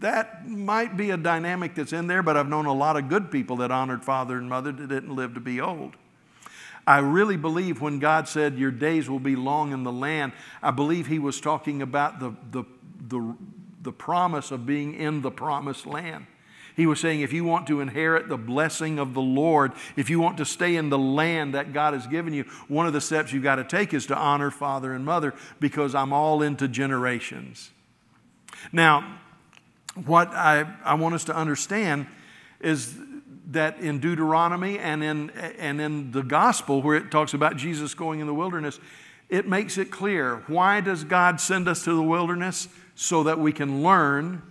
[0.01, 3.31] That might be a dynamic that's in there, but I've known a lot of good
[3.31, 5.97] people that honored father and mother that didn't live to be old.
[6.87, 10.33] I really believe when God said, Your days will be long in the land,
[10.63, 12.65] I believe He was talking about the, the,
[13.09, 13.37] the,
[13.83, 16.27] the promise of being in the promised land.
[16.79, 20.21] He was saying, if you want to inherit the blessing of the Lord, if you
[20.21, 23.33] want to stay in the land that God has given you, one of the steps
[23.33, 27.73] you've got to take is to honor father and mother because I'm all into generations.
[28.71, 29.19] Now,
[29.95, 32.07] what I, I want us to understand
[32.61, 32.97] is
[33.51, 38.21] that in Deuteronomy and in, and in the gospel, where it talks about Jesus going
[38.21, 38.79] in the wilderness,
[39.29, 42.69] it makes it clear why does God send us to the wilderness?
[42.95, 44.43] So that we can learn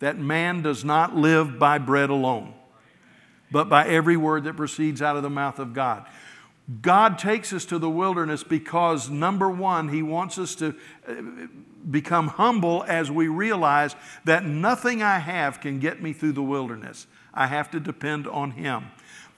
[0.00, 2.52] that man does not live by bread alone,
[3.50, 6.04] but by every word that proceeds out of the mouth of God.
[6.82, 10.74] God takes us to the wilderness because, number one, He wants us to
[11.06, 11.14] uh,
[11.88, 17.06] become humble as we realize that nothing I have can get me through the wilderness.
[17.32, 18.86] I have to depend on Him.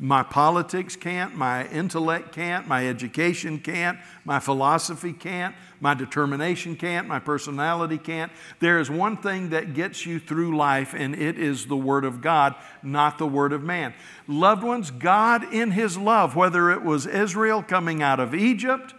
[0.00, 7.08] My politics can't, my intellect can't, my education can't, my philosophy can't, my determination can't,
[7.08, 8.30] my personality can't.
[8.60, 12.20] There is one thing that gets you through life, and it is the Word of
[12.20, 13.92] God, not the Word of man.
[14.28, 18.94] Loved ones, God in His love, whether it was Israel coming out of Egypt,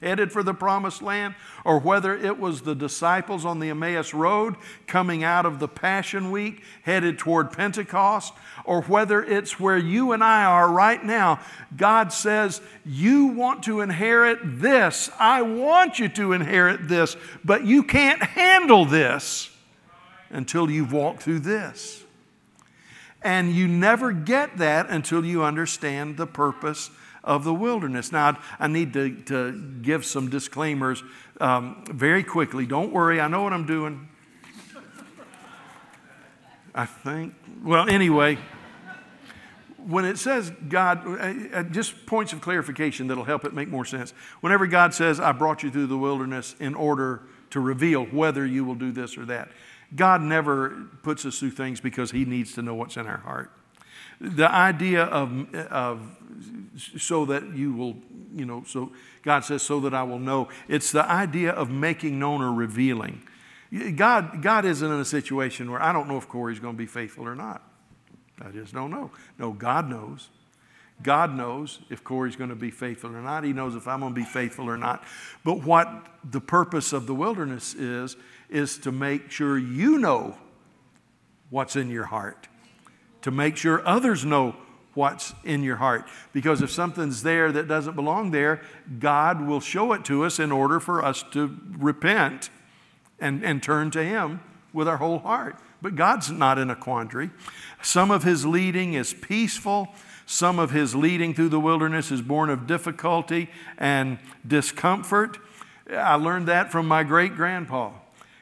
[0.00, 1.34] headed for the promised land,
[1.64, 4.54] or whether it was the disciples on the Emmaus Road
[4.86, 8.32] coming out of the Passion Week headed toward Pentecost,
[8.64, 11.40] or whether it's where you and I are right now,
[11.76, 15.10] God says, You want to inherit this.
[15.18, 19.50] I want you to inherit this, but you can't handle this
[20.30, 22.04] until you've walked through this.
[23.22, 26.90] And you never get that until you understand the purpose
[27.22, 28.10] of the wilderness.
[28.10, 31.04] Now, I need to, to give some disclaimers
[31.40, 32.66] um, very quickly.
[32.66, 34.08] Don't worry, I know what I'm doing.
[36.74, 37.34] I think.
[37.62, 38.38] Well, anyway,
[39.86, 43.84] when it says God, uh, uh, just points of clarification that'll help it make more
[43.84, 44.14] sense.
[44.40, 48.64] Whenever God says, I brought you through the wilderness in order to reveal whether you
[48.64, 49.50] will do this or that,
[49.94, 53.50] God never puts us through things because He needs to know what's in our heart.
[54.20, 56.00] The idea of, of
[56.98, 57.96] so that you will,
[58.34, 60.48] you know, so God says, so that I will know.
[60.68, 63.22] It's the idea of making known or revealing.
[63.96, 66.86] God, God isn't in a situation where I don't know if Corey's going to be
[66.86, 67.62] faithful or not.
[68.40, 69.10] I just don't know.
[69.38, 70.28] No, God knows.
[71.02, 73.44] God knows if Corey's going to be faithful or not.
[73.44, 75.02] He knows if I'm going to be faithful or not.
[75.42, 78.16] But what the purpose of the wilderness is,
[78.50, 80.36] is to make sure you know
[81.50, 82.48] what's in your heart,
[83.22, 84.54] to make sure others know
[84.94, 86.06] what's in your heart.
[86.32, 88.60] Because if something's there that doesn't belong there,
[88.98, 92.50] God will show it to us in order for us to repent
[93.22, 94.40] and, and turn to Him
[94.72, 95.56] with our whole heart.
[95.80, 97.30] But God's not in a quandary.
[97.82, 99.88] Some of His leading is peaceful.
[100.24, 105.38] Some of his leading through the wilderness is born of difficulty and discomfort.
[105.90, 107.90] I learned that from my great grandpa.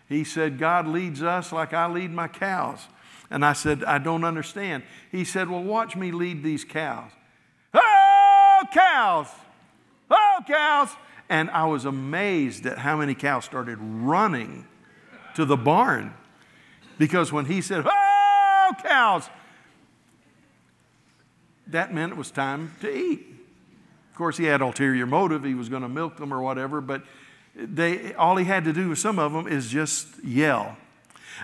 [0.08, 2.86] He said, God leads us like I lead my cows.
[3.30, 4.82] And I said, I don't understand.
[5.10, 7.10] He said, Well, watch me lead these cows.
[7.72, 9.28] Oh, cows!
[10.10, 10.90] Oh, cows!
[11.28, 14.66] And I was amazed at how many cows started running
[15.34, 16.14] to the barn.
[16.98, 19.28] Because when he said, Oh, cows!
[21.68, 23.26] That meant it was time to eat.
[24.10, 25.44] Of course, he had ulterior motive.
[25.44, 27.02] He was going to milk them or whatever, but
[27.54, 30.76] they, all he had to do with some of them is just yell.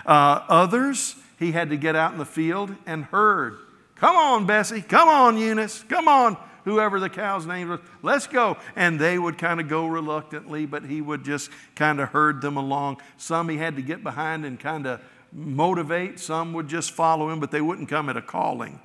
[0.05, 3.57] Uh, others, he had to get out in the field and herd.
[3.95, 4.81] Come on, Bessie.
[4.81, 5.83] Come on, Eunice.
[5.89, 6.37] Come on,
[6.67, 7.79] whoever the cow's name was.
[8.01, 8.57] Let's go.
[8.75, 12.57] And they would kind of go reluctantly, but he would just kind of herd them
[12.57, 12.97] along.
[13.15, 14.99] Some he had to get behind and kind of
[15.31, 16.19] motivate.
[16.19, 18.81] Some would just follow him, but they wouldn't come at a calling.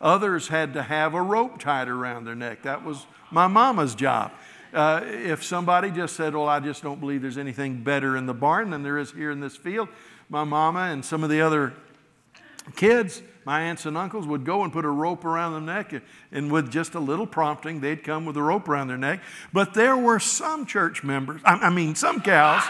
[0.00, 2.62] Others had to have a rope tied around their neck.
[2.62, 4.30] That was my mama's job.
[4.72, 8.34] Uh, if somebody just said, Well, I just don't believe there's anything better in the
[8.34, 9.88] barn than there is here in this field,
[10.28, 11.72] my mama and some of the other
[12.76, 16.52] kids, my aunts and uncles, would go and put a rope around their neck, and
[16.52, 19.22] with just a little prompting, they'd come with a rope around their neck.
[19.54, 22.62] But there were some church members, I, I mean, some cows.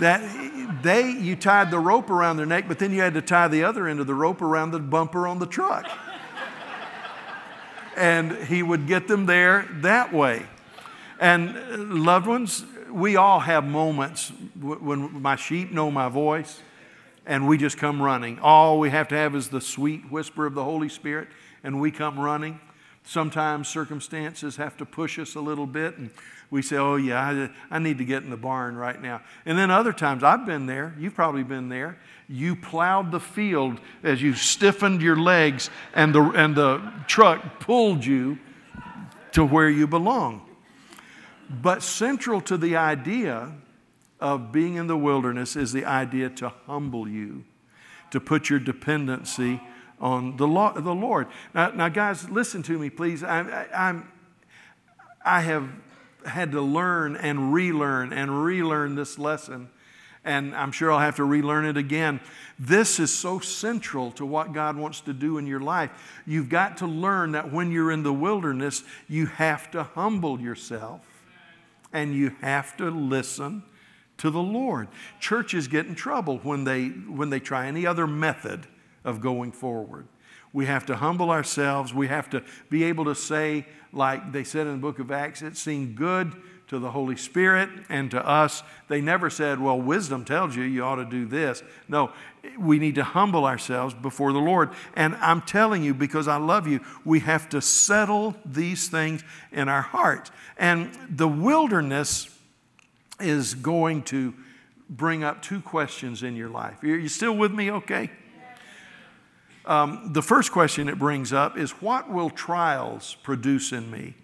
[0.00, 3.48] that they you tied the rope around their neck but then you had to tie
[3.48, 5.86] the other end of the rope around the bumper on the truck
[7.96, 10.44] and he would get them there that way
[11.18, 16.60] and uh, loved ones, we all have moments when my sheep know my voice
[17.26, 18.38] and we just come running.
[18.38, 21.28] All we have to have is the sweet whisper of the Holy Spirit
[21.64, 22.60] and we come running.
[23.02, 26.10] Sometimes circumstances have to push us a little bit, and
[26.50, 29.20] we say, Oh, yeah, I, I need to get in the barn right now.
[29.44, 31.98] And then other times, I've been there, you've probably been there.
[32.28, 38.04] You plowed the field as you stiffened your legs, and the, and the truck pulled
[38.04, 38.38] you
[39.32, 40.45] to where you belong.
[41.48, 43.52] But central to the idea
[44.20, 47.44] of being in the wilderness is the idea to humble you,
[48.10, 49.60] to put your dependency
[50.00, 51.28] on the, the Lord.
[51.54, 53.22] Now, now, guys, listen to me, please.
[53.22, 54.12] I, I, I'm,
[55.24, 55.68] I have
[56.24, 59.70] had to learn and relearn and relearn this lesson,
[60.24, 62.20] and I'm sure I'll have to relearn it again.
[62.58, 65.90] This is so central to what God wants to do in your life.
[66.26, 71.00] You've got to learn that when you're in the wilderness, you have to humble yourself
[71.92, 73.62] and you have to listen
[74.18, 74.88] to the Lord.
[75.20, 78.66] Churches get in trouble when they, when they try any other method
[79.04, 80.08] of going forward.
[80.52, 81.92] We have to humble ourselves.
[81.92, 85.42] We have to be able to say, like they said in the book of Acts,
[85.42, 86.34] it seemed good
[86.68, 88.62] to the Holy Spirit and to us.
[88.88, 91.62] They never said, well, wisdom tells you you ought to do this.
[91.88, 92.12] No,
[92.58, 94.70] we need to humble ourselves before the Lord.
[94.94, 99.68] And I'm telling you, because I love you, we have to settle these things in
[99.68, 100.30] our hearts.
[100.56, 102.28] And the wilderness
[103.20, 104.34] is going to
[104.88, 106.82] bring up two questions in your life.
[106.82, 108.10] Are you still with me okay?
[109.64, 114.14] Um, the first question it brings up is what will trials produce in me?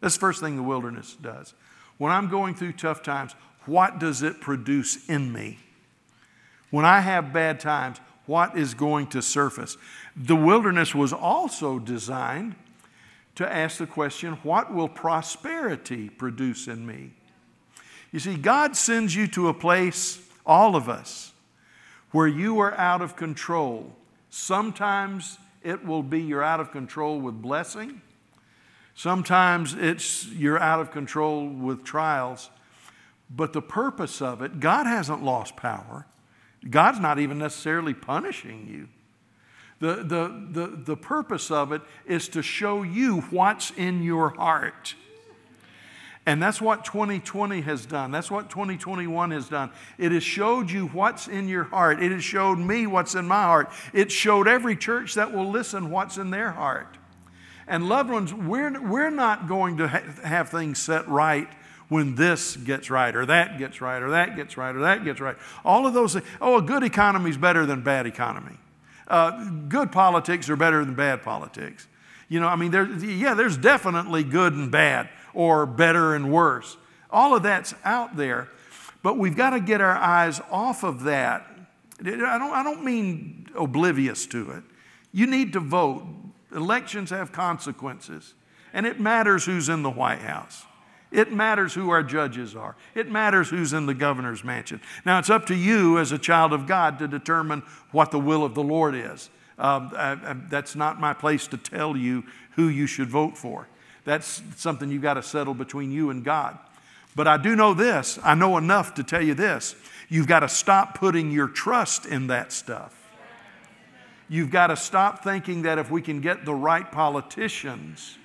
[0.00, 1.52] That's the first thing the wilderness does.
[1.98, 3.34] When I'm going through tough times,
[3.64, 5.58] what does it produce in me?
[6.70, 9.76] When I have bad times, what is going to surface?
[10.16, 12.56] The wilderness was also designed
[13.36, 17.12] to ask the question what will prosperity produce in me?
[18.12, 21.32] You see, God sends you to a place, all of us,
[22.12, 23.92] where you are out of control
[24.38, 28.02] Sometimes it will be you're out of control with blessing.
[28.96, 32.50] Sometimes it's you're out of control with trials.
[33.28, 36.06] But the purpose of it, God hasn't lost power.
[36.68, 38.88] God's not even necessarily punishing you.
[39.78, 44.94] The, the, the, the purpose of it is to show you what's in your heart.
[46.24, 48.10] And that's what 2020 has done.
[48.10, 49.70] That's what 2021 has done.
[49.98, 52.02] It has showed you what's in your heart.
[52.02, 53.70] It has showed me what's in my heart.
[53.92, 56.96] It showed every church that will listen what's in their heart.
[57.68, 61.48] And loved ones, we're, we're not going to ha- have things set right
[61.88, 65.20] when this gets right, or that gets right, or that gets right, or that gets
[65.20, 65.36] right.
[65.64, 66.24] All of those things.
[66.40, 68.56] Oh, a good economy is better than bad economy.
[69.06, 71.86] Uh, good politics are better than bad politics.
[72.28, 76.76] You know, I mean, there, yeah, there's definitely good and bad or better and worse.
[77.10, 78.48] All of that's out there,
[79.02, 81.46] but we've got to get our eyes off of that.
[82.00, 84.64] I don't, I don't mean oblivious to it.
[85.12, 86.04] You need to vote.
[86.56, 88.34] Elections have consequences,
[88.72, 90.64] and it matters who's in the White House.
[91.12, 92.76] It matters who our judges are.
[92.94, 94.80] It matters who's in the governor's mansion.
[95.04, 98.42] Now, it's up to you as a child of God to determine what the will
[98.42, 99.30] of the Lord is.
[99.58, 103.68] Um, I, I, that's not my place to tell you who you should vote for.
[104.04, 106.58] That's something you've got to settle between you and God.
[107.14, 109.74] But I do know this I know enough to tell you this.
[110.08, 113.05] You've got to stop putting your trust in that stuff.
[114.28, 118.18] You've got to stop thinking that if we can get the right politicians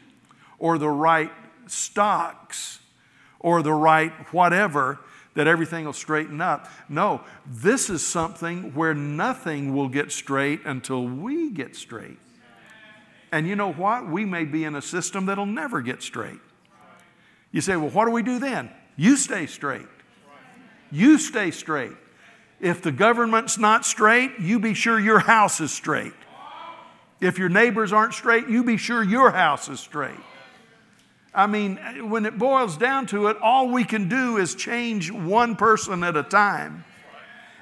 [0.57, 1.31] or the right
[1.67, 2.79] stocks
[3.39, 4.99] or the right whatever,
[5.33, 6.67] that everything will straighten up.
[6.89, 12.17] No, this is something where nothing will get straight until we get straight.
[13.31, 14.09] And you know what?
[14.09, 16.39] We may be in a system that'll never get straight.
[17.51, 18.69] You say, well, what do we do then?
[18.97, 19.87] You stay straight.
[20.91, 21.95] You stay straight.
[22.61, 26.13] If the government's not straight, you be sure your house is straight.
[27.19, 30.19] If your neighbors aren't straight, you be sure your house is straight.
[31.33, 31.77] I mean,
[32.09, 36.15] when it boils down to it, all we can do is change one person at
[36.15, 36.83] a time.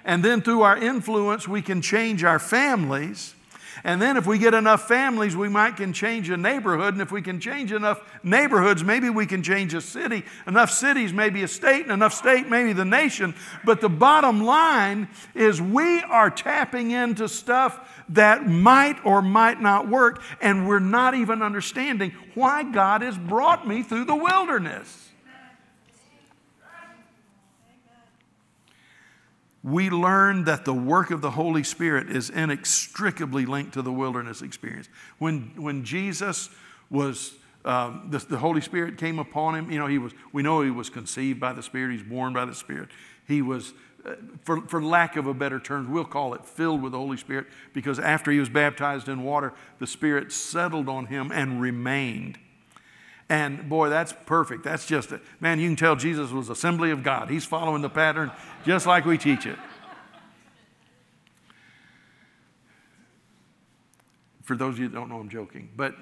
[0.03, 3.35] And then through our influence, we can change our families.
[3.83, 6.93] And then if we get enough families, we might can change a neighborhood.
[6.93, 10.25] And if we can change enough neighborhoods, maybe we can change a city.
[10.45, 13.33] Enough cities, maybe a state, and enough state, maybe the nation.
[13.63, 19.87] But the bottom line is we are tapping into stuff that might or might not
[19.87, 25.08] work, and we're not even understanding why God has brought me through the wilderness.
[29.63, 34.41] We learn that the work of the Holy Spirit is inextricably linked to the wilderness
[34.41, 34.87] experience.
[35.17, 36.49] When, when Jesus
[36.89, 37.33] was,
[37.65, 40.71] um, the, the, Holy Spirit came upon him, you know, he was, we know he
[40.71, 42.89] was conceived by the Spirit, he's born by the Spirit.
[43.27, 43.73] He was
[44.05, 47.17] uh, for, for lack of a better term, we'll call it filled with the Holy
[47.17, 52.39] Spirit because after he was baptized in water, the Spirit settled on him and remained.
[53.29, 54.63] And boy, that's perfect.
[54.63, 57.29] That's just, a, man, you can tell Jesus was assembly of God.
[57.29, 58.31] He's following the pattern
[58.65, 59.57] just like we teach it.
[64.43, 65.69] For those of you that don't know, I'm joking.
[65.75, 65.93] But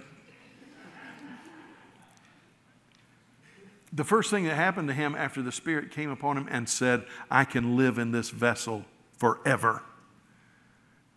[3.92, 7.04] the first thing that happened to him after the Spirit came upon him and said,
[7.30, 8.86] I can live in this vessel
[9.18, 9.84] forever.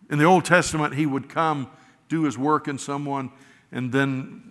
[0.09, 1.71] In the Old Testament, he would come,
[2.09, 3.31] do his work in someone,
[3.71, 4.50] and then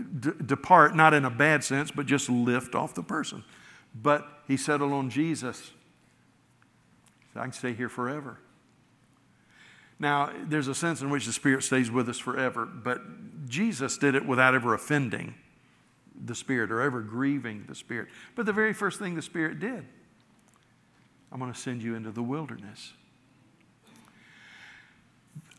[0.00, 3.44] d- depart, not in a bad sense, but just lift off the person.
[3.94, 5.72] But he settled on Jesus.
[7.34, 8.38] I can stay here forever.
[9.98, 14.14] Now, there's a sense in which the Spirit stays with us forever, but Jesus did
[14.14, 15.34] it without ever offending
[16.24, 18.08] the Spirit or ever grieving the Spirit.
[18.34, 19.84] But the very first thing the Spirit did,
[21.30, 22.94] I'm going to send you into the wilderness.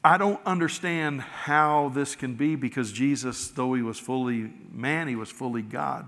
[0.04, 5.16] I don't understand how this can be because Jesus, though he was fully man, he
[5.16, 6.08] was fully God.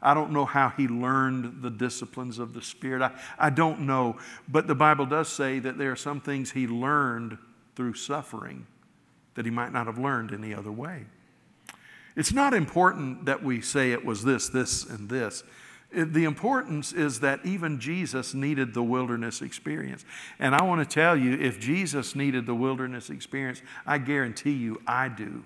[0.00, 3.02] I don't know how he learned the disciplines of the Spirit.
[3.02, 4.18] I, I don't know.
[4.46, 7.36] But the Bible does say that there are some things he learned
[7.74, 8.66] through suffering
[9.34, 11.06] that he might not have learned any other way.
[12.14, 15.42] It's not important that we say it was this, this, and this.
[15.90, 20.04] It, the importance is that even Jesus needed the wilderness experience.
[20.38, 24.82] And I want to tell you if Jesus needed the wilderness experience, I guarantee you
[24.86, 25.44] I do.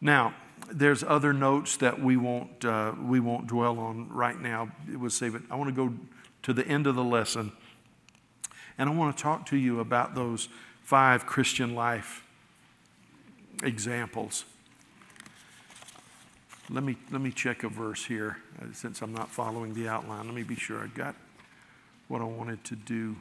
[0.00, 0.34] Now,
[0.70, 4.70] there's other notes that we won't, uh, we won't dwell on right now.
[4.90, 5.94] It was say, but I want to go
[6.42, 7.52] to the end of the lesson
[8.78, 10.48] and I want to talk to you about those
[10.82, 12.24] five Christian life
[13.62, 14.44] examples.
[16.70, 20.26] Let me, let me check a verse here uh, since I'm not following the outline.
[20.26, 21.16] Let me be sure I got
[22.08, 23.16] what I wanted to do.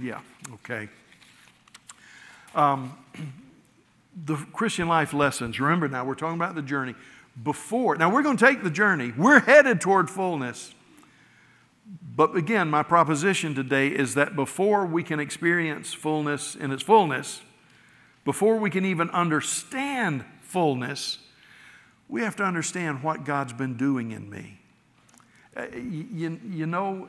[0.00, 0.20] Yeah,
[0.54, 0.88] okay.
[2.54, 2.96] Um,
[4.24, 5.58] the Christian life lessons.
[5.58, 6.94] Remember now, we're talking about the journey.
[7.42, 9.12] Before, now we're going to take the journey.
[9.16, 10.72] We're headed toward fullness.
[12.16, 17.42] But again, my proposition today is that before we can experience fullness in its fullness,
[18.24, 21.18] before we can even understand fullness,
[22.08, 24.60] we have to understand what God's been doing in me.
[25.56, 27.08] Uh, you, you know,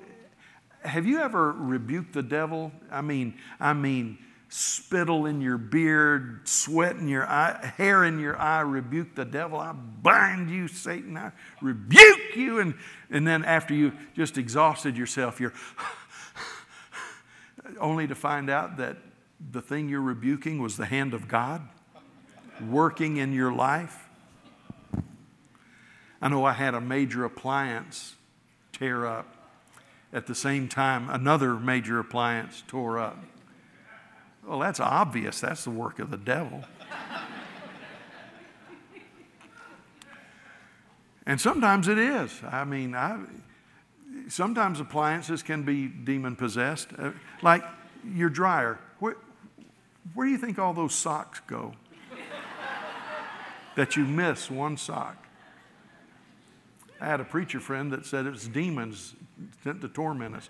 [0.82, 2.72] have you ever rebuked the devil?
[2.92, 4.18] I mean, I mean,
[4.50, 9.60] spittle in your beard, sweat in your eye, hair in your eye, rebuke the devil.
[9.60, 11.18] I bind you, Satan.
[11.18, 11.32] I
[11.62, 12.60] rebuke you.
[12.60, 12.74] And,
[13.12, 15.54] and then after you just exhausted yourself, you're
[17.80, 18.98] only to find out that
[19.52, 21.62] the thing you're rebuking was the hand of God
[22.62, 24.08] working in your life.
[26.22, 28.16] I know I had a major appliance
[28.74, 29.34] tear up.
[30.14, 33.18] At the same time, another major appliance tore up.
[34.46, 35.42] Well, that's obvious.
[35.42, 36.64] That's the work of the devil.
[41.26, 42.32] and sometimes it is.
[42.50, 43.20] I mean, I,
[44.30, 46.88] sometimes appliances can be demon possessed.
[46.98, 47.64] Uh, like
[48.16, 48.80] your dryer.
[49.00, 49.18] Where,
[50.14, 51.74] where do you think all those socks go?
[53.78, 55.28] That you miss one sock.
[57.00, 59.14] I had a preacher friend that said it was demons
[59.64, 60.50] sent to torment us.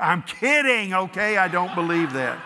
[0.00, 1.36] I'm kidding, okay?
[1.36, 2.38] I don't believe that.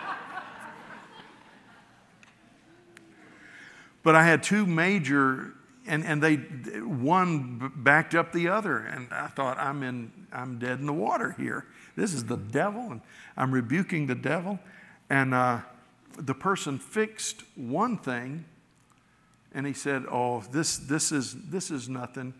[4.03, 5.53] But I had two major,
[5.87, 8.79] and, and they, one backed up the other.
[8.79, 11.65] And I thought, I'm, in, I'm dead in the water here.
[11.95, 13.01] This is the devil, and
[13.37, 14.59] I'm rebuking the devil.
[15.09, 15.59] And uh,
[16.17, 18.43] the person fixed one thing,
[19.57, 22.35] and he said, Oh, this, this, is, this is nothing.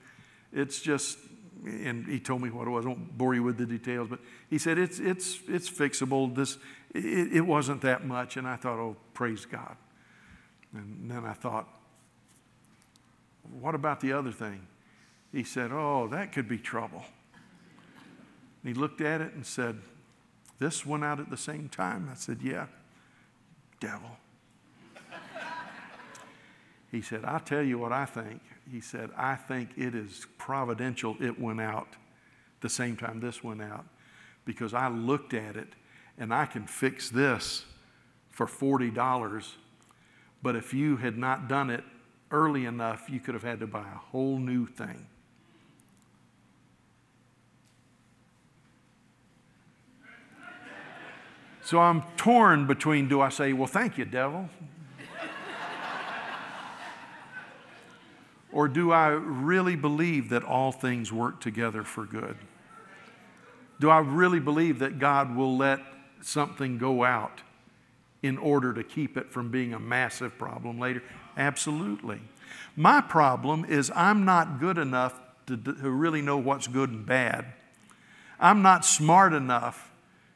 [0.54, 1.18] It's just,
[1.66, 2.86] and he told me what it was.
[2.86, 4.20] I won't bore you with the details, but
[4.52, 6.34] he said, It's, it's, it's fixable.
[6.36, 6.60] This,
[6.94, 8.38] it, it wasn't that much.
[8.38, 9.76] And I thought, Oh, praise God.
[10.74, 11.68] And then I thought,
[13.60, 14.68] what about the other thing?
[15.32, 17.04] He said, Oh, that could be trouble.
[18.64, 19.80] And he looked at it and said,
[20.60, 22.10] This went out at the same time.
[22.12, 22.68] I said, Yeah,
[23.80, 24.20] devil.
[26.92, 28.42] He said, I'll tell you what I think.
[28.72, 31.88] He said, I think it is providential it went out
[32.62, 33.86] the same time this went out
[34.46, 35.70] because I looked at it
[36.18, 37.66] and I can fix this
[38.30, 38.94] for $40
[40.42, 41.84] but if you had not done it
[42.32, 45.08] early enough, you could have had to buy a whole new thing.
[51.64, 54.50] So I'm torn between do I say, well, thank you, devil?
[58.52, 62.38] Or do I really believe that all things work together for good?
[63.80, 65.80] Do I really believe that God will let
[66.22, 67.42] something go out
[68.24, 71.04] in order to keep it from being a massive problem later?
[71.36, 72.20] Absolutely.
[72.76, 77.54] My problem is I'm not good enough to, to really know what's good and bad.
[78.40, 79.92] I'm not smart enough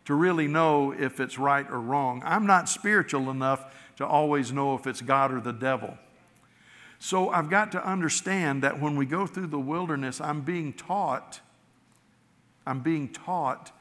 [0.05, 2.22] to really know if it's right or wrong.
[2.26, 5.97] I'm not spiritual enough to always know if it's God or the devil.
[7.04, 11.39] So I've got to understand that when we go through the wilderness, I'm being taught,
[12.68, 13.72] I'm being taught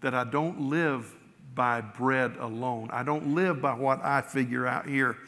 [0.00, 1.14] that I don't live
[1.54, 2.88] by bread alone.
[2.90, 5.18] I don't live by what I figure out here.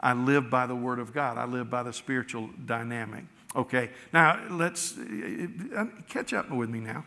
[0.00, 1.38] I live by the Word of God.
[1.38, 3.22] I live by the spiritual dynamic.
[3.54, 7.04] Okay, now let's uh, catch up with me now.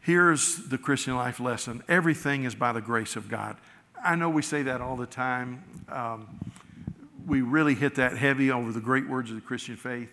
[0.00, 3.58] Here's the Christian life lesson everything is by the grace of God.
[4.02, 5.62] I know we say that all the time.
[5.90, 6.38] Um,
[7.28, 10.10] we really hit that heavy over the great words of the Christian faith.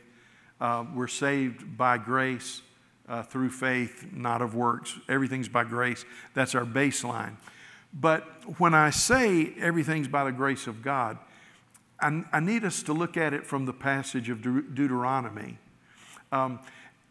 [0.59, 2.61] Uh, we're saved by grace
[3.07, 4.93] uh, through faith, not of works.
[5.07, 6.03] Everything's by grace.
[6.33, 7.35] That's our baseline.
[7.93, 8.23] But
[8.59, 11.17] when I say everything's by the grace of God,
[11.99, 15.57] I, I need us to look at it from the passage of De- Deuteronomy.
[16.31, 16.59] Um,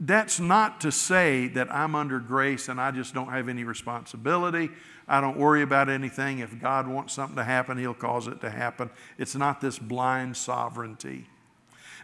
[0.00, 4.70] that's not to say that I'm under grace and I just don't have any responsibility.
[5.06, 6.40] I don't worry about anything.
[6.40, 8.90] If God wants something to happen, He'll cause it to happen.
[9.18, 11.28] It's not this blind sovereignty.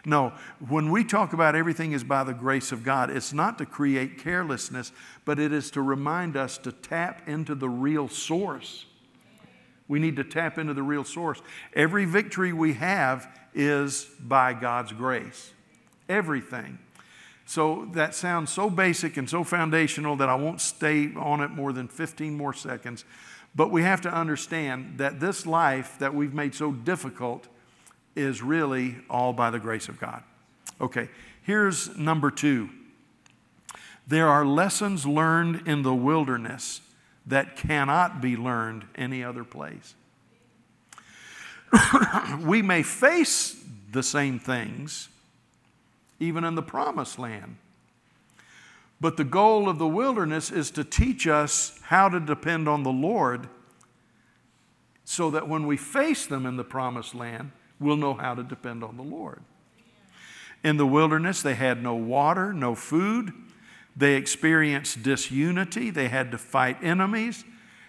[0.05, 0.33] No,
[0.67, 4.17] when we talk about everything is by the grace of God, it's not to create
[4.17, 4.91] carelessness,
[5.25, 8.85] but it is to remind us to tap into the real source.
[9.87, 11.41] We need to tap into the real source.
[11.73, 15.51] Every victory we have is by God's grace.
[16.09, 16.79] Everything.
[17.51, 21.73] So that sounds so basic and so foundational that I won't stay on it more
[21.73, 23.03] than 15 more seconds.
[23.53, 27.49] But we have to understand that this life that we've made so difficult
[28.15, 30.23] is really all by the grace of God.
[30.79, 31.09] Okay,
[31.41, 32.69] here's number two
[34.07, 36.79] there are lessons learned in the wilderness
[37.25, 39.93] that cannot be learned any other place.
[42.39, 45.09] we may face the same things
[46.21, 47.57] even in the promised land.
[49.01, 52.91] But the goal of the wilderness is to teach us how to depend on the
[52.91, 53.49] Lord
[55.03, 58.83] so that when we face them in the promised land, we'll know how to depend
[58.83, 59.41] on the Lord.
[60.63, 63.33] In the wilderness, they had no water, no food.
[63.97, 65.89] They experienced disunity.
[65.89, 67.43] They had to fight enemies.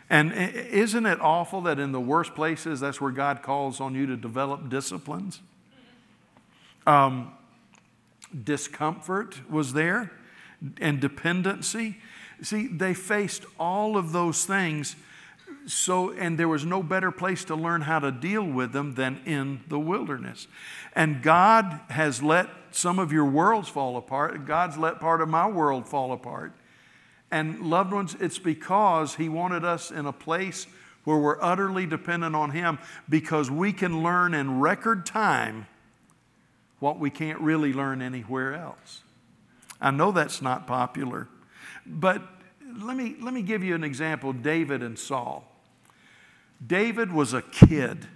[0.09, 4.07] And isn't it awful that in the worst places, that's where God calls on you
[4.07, 5.43] to develop disciplines?
[6.87, 7.33] Um,
[8.45, 10.13] discomfort was there
[10.81, 11.99] and dependency.
[12.43, 14.97] See, they faced all of those things.
[15.67, 19.21] So, and there was no better place to learn how to deal with them than
[19.25, 20.49] in the wilderness.
[20.95, 24.45] And God has let some of your worlds fall apart.
[24.47, 26.53] God's let part of my world fall apart.
[27.31, 30.67] And, loved ones, it's because He wanted us in a place
[31.05, 32.79] where we're utterly dependent on Him
[33.09, 35.67] because we can learn in record time
[36.83, 39.03] what we can't really learn anywhere else.
[39.81, 41.29] I know that's not popular,
[41.87, 42.21] but
[42.77, 45.45] let me, let me give you an example David and Saul.
[46.65, 48.09] David was a kid.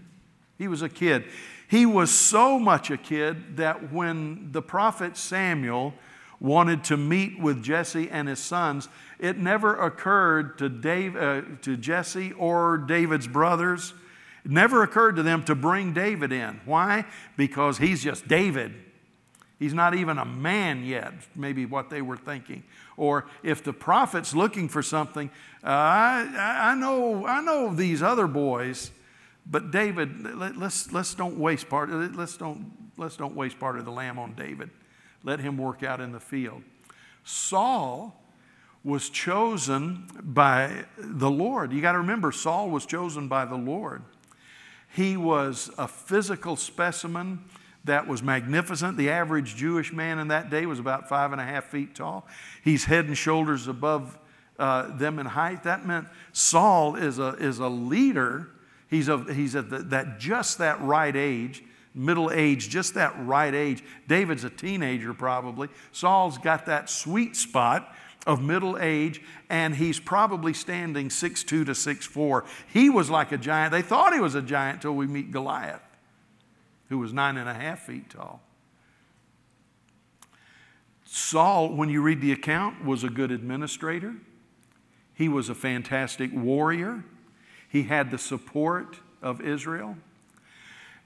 [0.59, 1.27] He was a kid.
[1.69, 5.95] He was so much a kid that when the prophet Samuel
[6.41, 8.89] wanted to meet with Jesse and his sons,
[9.21, 13.95] it never occurred to, Dave, uh, to Jesse or David's brothers
[14.47, 16.61] it never occurred to them to bring David in.
[16.65, 17.05] Why?
[17.37, 18.77] Because he's just David.
[19.59, 22.63] He's not even a man yet, maybe what they were thinking.
[22.97, 25.31] Or if the prophet's looking for something,
[25.65, 28.93] uh, I, I, know, I know these other boys,
[29.45, 31.91] but David, let, let's, let's don't waste part.
[31.91, 34.71] Let's don't, let's don't waste part of the lamb on David.
[35.25, 36.63] Let him work out in the field.
[37.25, 38.23] Saul
[38.85, 41.73] was chosen by the Lord.
[41.73, 44.05] You got to remember, Saul was chosen by the Lord.
[44.97, 47.45] He was a physical specimen
[47.85, 48.97] that was magnificent.
[48.97, 52.27] The average Jewish man in that day was about five and a half feet tall.
[52.65, 54.19] He's head and shoulders above
[54.59, 55.65] uh, them in height.
[55.65, 58.49] That meant Saul is a, is a leader.
[58.89, 61.63] He's, a, he's at the, that just that right age,
[61.95, 63.85] middle age, just that right age.
[64.09, 65.69] David's a teenager probably.
[65.93, 67.95] Saul's got that sweet spot
[68.27, 72.45] of middle age, and he's probably standing 6'2 to 6'4.
[72.73, 73.73] He was like a giant.
[73.73, 75.83] They thought he was a giant till we meet Goliath,
[76.89, 78.43] who was nine and a half feet tall.
[81.05, 84.17] Saul, when you read the account, was a good administrator.
[85.15, 87.05] He was a fantastic warrior.
[87.69, 89.97] He had the support of Israel.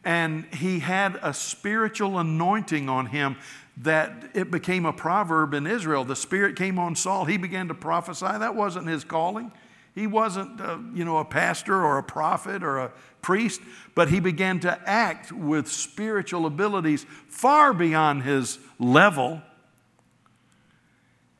[0.04, 3.36] And he had a spiritual anointing on him
[3.78, 6.04] that it became a proverb in Israel.
[6.04, 7.24] The Spirit came on Saul.
[7.24, 8.26] He began to prophesy.
[8.26, 9.52] That wasn't his calling.
[9.94, 12.92] He wasn't, uh, you know, a pastor or a prophet or a
[13.22, 13.60] priest,
[13.94, 19.42] but he began to act with spiritual abilities far beyond his level.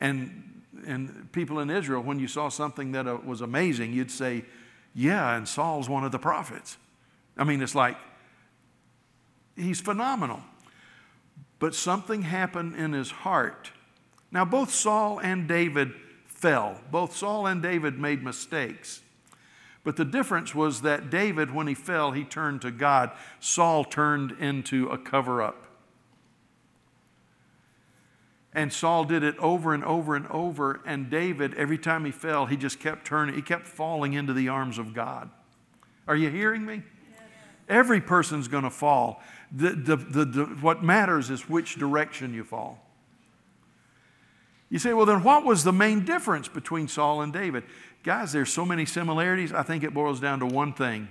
[0.01, 4.45] And, and people in Israel, when you saw something that uh, was amazing, you'd say,
[4.95, 6.77] Yeah, and Saul's one of the prophets.
[7.37, 7.97] I mean, it's like,
[9.61, 10.43] he's phenomenal.
[11.59, 13.71] But something happened in his heart.
[14.33, 15.93] Now, both Saul and David
[16.27, 16.81] fell.
[16.91, 19.03] Both Saul and David made mistakes.
[19.83, 23.11] But the difference was that David, when he fell, he turned to God.
[23.41, 25.67] Saul turned into a cover up.
[28.53, 30.81] And Saul did it over and over and over.
[30.85, 34.49] And David, every time he fell, he just kept turning, he kept falling into the
[34.49, 35.31] arms of God.
[36.09, 36.83] Are you hearing me?
[37.69, 39.23] Every person's going to fall.
[39.53, 42.87] The, the, the, the, what matters is which direction you fall.
[44.69, 47.65] You say, well, then what was the main difference between Saul and David?
[48.05, 49.53] Guys, there's so many similarities.
[49.53, 51.09] I think it boils down to one thing.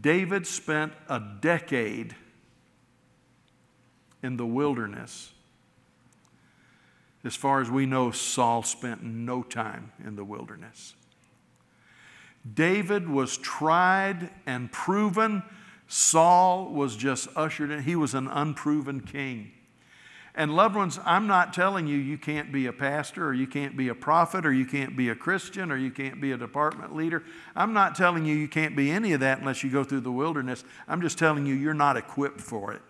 [0.00, 2.16] David spent a decade
[4.22, 5.30] in the wilderness.
[7.22, 10.94] As far as we know, Saul spent no time in the wilderness.
[12.52, 15.42] David was tried and proven.
[15.86, 17.82] Saul was just ushered in.
[17.82, 19.52] He was an unproven king.
[20.36, 23.76] And loved ones, I'm not telling you you can't be a pastor or you can't
[23.76, 26.96] be a prophet or you can't be a Christian or you can't be a department
[26.96, 27.22] leader.
[27.54, 30.10] I'm not telling you you can't be any of that unless you go through the
[30.10, 30.64] wilderness.
[30.88, 32.82] I'm just telling you you're not equipped for it.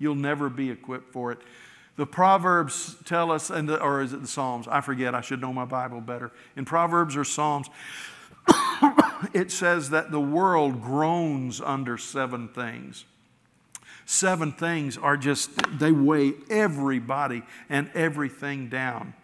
[0.00, 1.38] You'll never be equipped for it.
[1.94, 4.66] The Proverbs tell us, and the, or is it the Psalms?
[4.66, 5.14] I forget.
[5.14, 6.32] I should know my Bible better.
[6.56, 7.68] In Proverbs or Psalms,
[9.32, 13.04] it says that the world groans under seven things
[14.04, 19.14] seven things are just, they weigh everybody and everything down.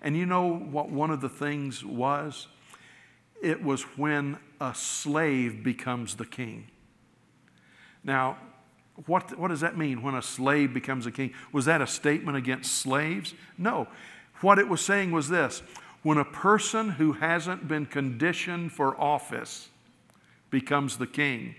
[0.00, 2.48] And you know what one of the things was?
[3.42, 6.68] It was when a slave becomes the king.
[8.02, 8.38] Now,
[9.06, 11.32] what, what does that mean when a slave becomes a king?
[11.52, 13.34] Was that a statement against slaves?
[13.56, 13.86] No.
[14.40, 15.62] What it was saying was this
[16.02, 19.68] when a person who hasn't been conditioned for office
[20.50, 21.54] becomes the king,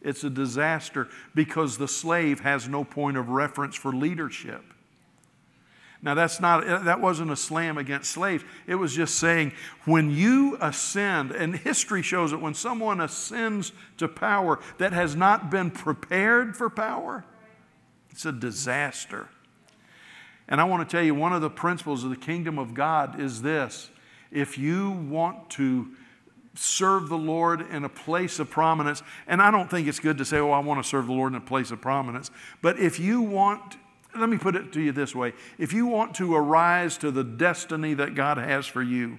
[0.00, 4.62] it's a disaster because the slave has no point of reference for leadership.
[6.00, 8.44] Now that's not that wasn't a slam against slaves.
[8.68, 9.52] It was just saying
[9.84, 15.50] when you ascend and history shows that when someone ascends to power that has not
[15.50, 17.24] been prepared for power,
[18.10, 19.28] it's a disaster.
[20.48, 23.20] And I want to tell you one of the principles of the kingdom of God
[23.20, 23.90] is this.
[24.30, 25.88] If you want to
[26.58, 29.02] serve the Lord in a place of prominence.
[29.26, 31.32] And I don't think it's good to say, oh, I want to serve the Lord
[31.32, 32.30] in a place of prominence.
[32.62, 33.76] But if you want,
[34.16, 37.24] let me put it to you this way if you want to arise to the
[37.24, 39.18] destiny that God has for you,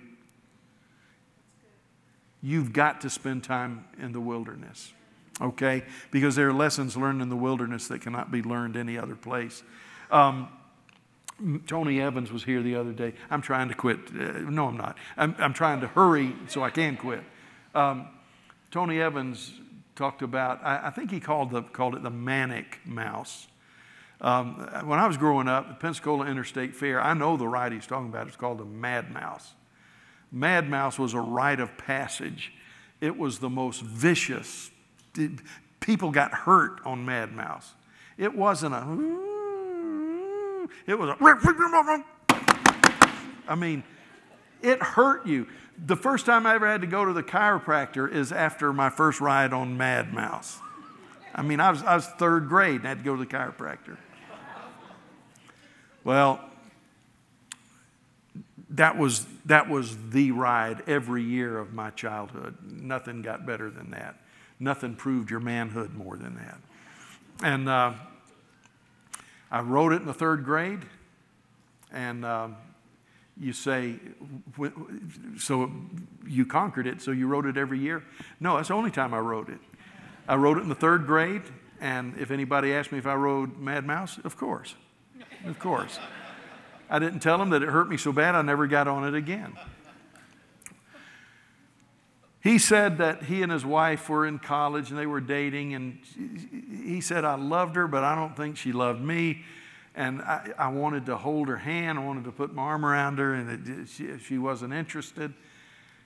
[2.41, 4.93] you've got to spend time in the wilderness.
[5.41, 5.83] Okay?
[6.11, 9.63] Because there are lessons learned in the wilderness that cannot be learned any other place.
[10.11, 10.49] Um,
[11.67, 13.13] Tony Evans was here the other day.
[13.29, 13.99] I'm trying to quit.
[14.09, 14.97] Uh, no, I'm not.
[15.17, 17.23] I'm, I'm, trying to hurry so I can quit.
[17.73, 18.07] Um,
[18.71, 19.53] Tony Evans
[19.95, 23.47] talked about, I, I, think he called, the, called it the manic mouse.
[24.21, 27.87] Um, when I was growing up, the Pensacola Interstate Fair, I know the ride he's
[27.87, 28.27] talking about.
[28.27, 29.53] It's called the Mad Mouse.
[30.31, 32.53] Mad Mouse was a rite of passage.
[33.01, 34.71] It was the most vicious.
[35.79, 37.73] People got hurt on Mad Mouse.
[38.17, 38.81] It wasn't a
[40.85, 41.17] it was a,
[43.47, 43.83] I mean,
[44.61, 45.47] it hurt you.
[45.85, 49.21] The first time I ever had to go to the chiropractor is after my first
[49.21, 50.59] ride on Mad Mouse.
[51.33, 53.25] I mean, I was, I was third grade and I had to go to the
[53.25, 53.97] chiropractor.
[56.03, 56.43] Well,
[58.71, 62.57] that was, that was the ride every year of my childhood.
[62.63, 64.15] Nothing got better than that.
[64.59, 66.57] Nothing proved your manhood more than that.
[67.41, 67.93] And uh,
[69.51, 70.79] I wrote it in the third grade,
[71.91, 72.55] and um,
[73.39, 73.95] you say,
[75.37, 75.71] so
[76.27, 78.03] you conquered it, so you wrote it every year?
[78.39, 79.59] No, that's the only time I wrote it.
[80.27, 81.41] I wrote it in the third grade,
[81.81, 84.75] and if anybody asked me if I rode Mad Mouse, of course.
[85.45, 85.99] Of course.
[86.89, 89.15] I didn't tell them that it hurt me so bad I never got on it
[89.15, 89.53] again.
[92.41, 95.99] He said that he and his wife were in college and they were dating, and
[96.83, 99.43] he said, I loved her, but I don't think she loved me.
[99.93, 103.17] And I, I wanted to hold her hand, I wanted to put my arm around
[103.17, 105.33] her, and it, she, she wasn't interested.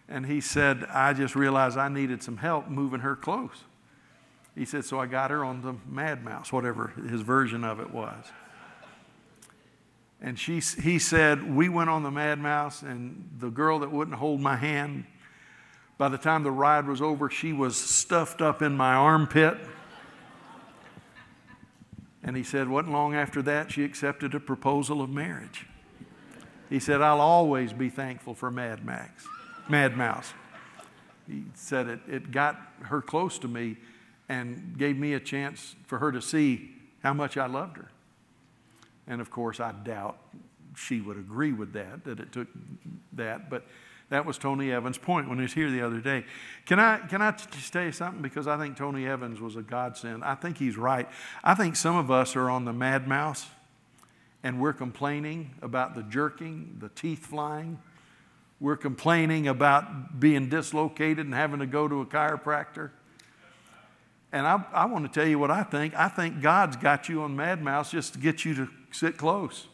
[0.09, 3.63] And he said, I just realized I needed some help moving her close.
[4.55, 7.91] He said, So I got her on the Mad Mouse, whatever his version of it
[7.91, 8.25] was.
[10.21, 14.17] And she, he said, We went on the Mad Mouse, and the girl that wouldn't
[14.17, 15.05] hold my hand,
[16.03, 19.57] by the time the ride was over, she was stuffed up in my armpit.
[22.21, 25.65] And he said, Wasn't long after that, she accepted a proposal of marriage.
[26.69, 29.25] He said, I'll always be thankful for Mad Max,
[29.69, 30.33] Mad Mouse.
[31.25, 33.77] He said it, it got her close to me
[34.27, 37.91] and gave me a chance for her to see how much I loved her.
[39.07, 40.17] And of course, I doubt
[40.75, 42.49] she would agree with that, that it took
[43.13, 43.49] that.
[43.49, 43.63] But
[44.13, 46.23] that was Tony Evans' point when he was here the other day.
[46.67, 48.21] Can I, can I just tell you something?
[48.21, 50.23] Because I think Tony Evans was a godsend.
[50.23, 51.09] I think he's right.
[51.43, 53.47] I think some of us are on the mad mouse
[54.43, 57.79] and we're complaining about the jerking, the teeth flying.
[58.59, 62.91] We're complaining about being dislocated and having to go to a chiropractor.
[64.31, 65.95] And I, I want to tell you what I think.
[65.95, 69.69] I think God's got you on Mad Mouse just to get you to sit close.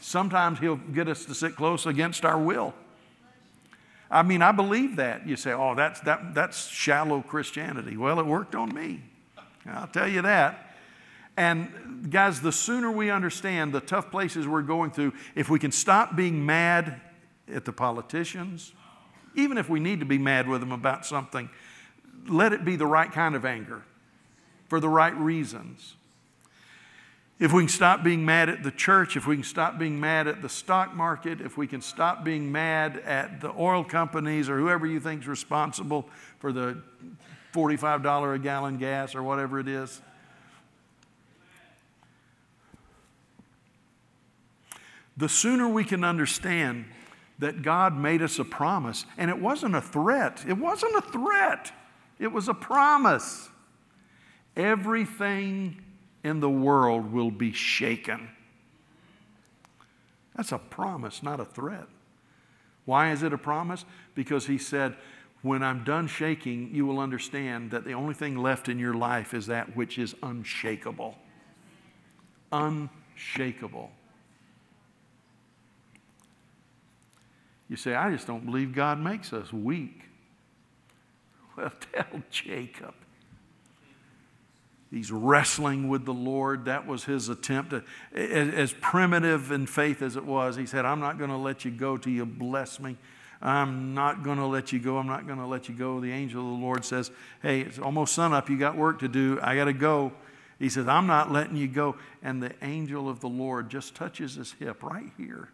[0.00, 2.74] Sometimes He'll get us to sit close against our will.
[4.12, 5.26] I mean, I believe that.
[5.26, 7.96] You say, oh, that's, that, that's shallow Christianity.
[7.96, 9.02] Well, it worked on me.
[9.66, 10.76] I'll tell you that.
[11.36, 15.72] And guys, the sooner we understand the tough places we're going through, if we can
[15.72, 17.00] stop being mad
[17.50, 18.72] at the politicians,
[19.34, 21.48] even if we need to be mad with them about something,
[22.28, 23.82] let it be the right kind of anger
[24.68, 25.94] for the right reasons.
[27.42, 30.28] If we can stop being mad at the church, if we can stop being mad
[30.28, 34.60] at the stock market, if we can stop being mad at the oil companies or
[34.60, 36.80] whoever you think is responsible for the
[37.52, 40.00] $45 a gallon gas or whatever it is.
[45.16, 46.84] The sooner we can understand
[47.40, 50.44] that God made us a promise, and it wasn't a threat.
[50.46, 51.72] It wasn't a threat.
[52.20, 53.48] It was a promise.
[54.56, 55.81] Everything
[56.24, 58.28] in the world will be shaken.
[60.36, 61.86] That's a promise, not a threat.
[62.84, 63.84] Why is it a promise?
[64.14, 64.96] Because he said,
[65.42, 69.34] When I'm done shaking, you will understand that the only thing left in your life
[69.34, 71.16] is that which is unshakable.
[72.50, 73.90] Unshakable.
[77.68, 80.02] You say, I just don't believe God makes us weak.
[81.54, 82.94] Well, tell Jacob.
[84.92, 86.66] He's wrestling with the Lord.
[86.66, 87.70] That was his attempt.
[87.70, 87.82] To,
[88.14, 91.70] as primitive in faith as it was, he said, I'm not going to let you
[91.70, 92.98] go till you bless me.
[93.40, 94.98] I'm not going to let you go.
[94.98, 95.98] I'm not going to let you go.
[95.98, 98.50] The angel of the Lord says, Hey, it's almost sunup.
[98.50, 99.38] You got work to do.
[99.42, 100.12] I got to go.
[100.58, 101.96] He says, I'm not letting you go.
[102.22, 105.48] And the angel of the Lord just touches his hip right here.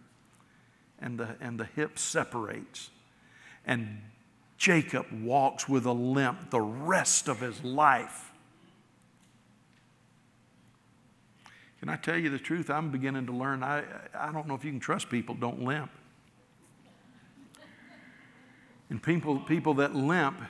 [0.99, 2.91] And the, and the hip separates.
[3.64, 4.03] And
[4.59, 8.28] Jacob walks with a limp the rest of his life.
[11.81, 12.70] Can I tell you the truth?
[12.70, 13.62] I'm beginning to learn.
[13.62, 15.91] I, I don't know if you can trust people don't limp.
[18.91, 20.41] And people, people that limp,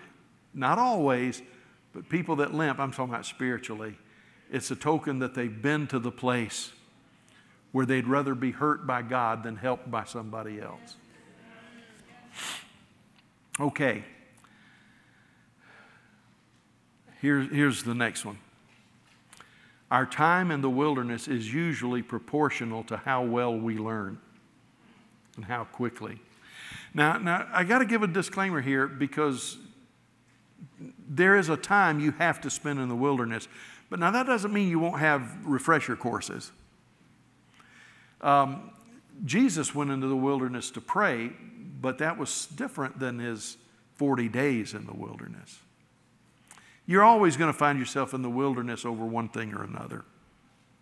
[0.54, 1.42] not always,
[1.92, 3.98] but people that limp, I'm talking about spiritually,
[4.50, 6.72] it's a token that they've been to the place
[7.72, 10.96] where they'd rather be hurt by God than helped by somebody else.
[13.60, 14.04] Okay.
[17.20, 18.38] Here, here's the next one.
[19.90, 24.18] Our time in the wilderness is usually proportional to how well we learn
[25.36, 26.20] and how quickly.
[26.92, 29.56] Now, now I got to give a disclaimer here because
[31.08, 33.48] there is a time you have to spend in the wilderness.
[33.88, 36.52] But now that doesn't mean you won't have refresher courses.
[38.20, 38.72] Um,
[39.24, 41.30] Jesus went into the wilderness to pray,
[41.80, 43.56] but that was different than his
[43.94, 45.60] 40 days in the wilderness.
[46.88, 50.04] You're always going to find yourself in the wilderness over one thing or another.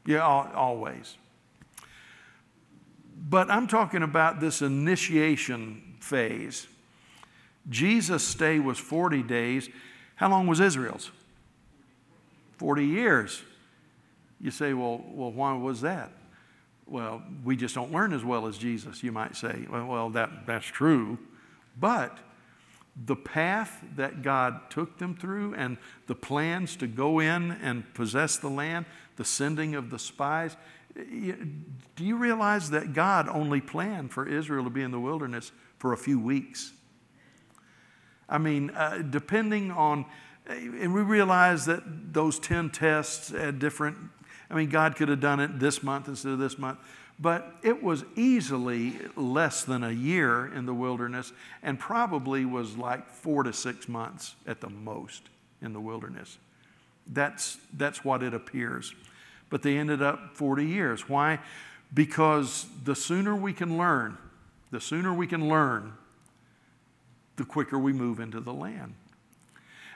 [0.07, 1.19] Yeah, always.
[3.29, 6.67] But I'm talking about this initiation phase.
[7.69, 9.69] Jesus' stay was 40 days.
[10.15, 11.11] How long was Israel's?
[12.57, 13.43] 40 years.
[14.41, 16.11] You say, well, well, why was that?
[16.87, 19.67] well, we just don't learn as well as Jesus, you might say.
[19.69, 21.19] Well, that, that's true.
[21.79, 22.17] But
[23.05, 25.77] the path that God took them through and
[26.07, 28.87] the plans to go in and possess the land,
[29.17, 30.57] the sending of the spies,
[30.95, 35.93] do you realize that God only planned for Israel to be in the wilderness for
[35.93, 36.73] a few weeks?
[38.29, 40.07] I mean, uh, depending on,
[40.47, 43.97] and we realize that those 10 tests at different
[44.51, 46.79] I mean, God could have done it this month instead of this month.
[47.19, 53.09] But it was easily less than a year in the wilderness and probably was like
[53.09, 55.23] four to six months at the most
[55.63, 56.37] in the wilderness.
[57.07, 58.95] That's, that's what it appears.
[59.49, 61.09] But they ended up 40 years.
[61.09, 61.39] Why?
[61.95, 64.19] Because the sooner we can learn,
[64.71, 65.95] the sooner we can learn,
[67.37, 68.95] the quicker we move into the land.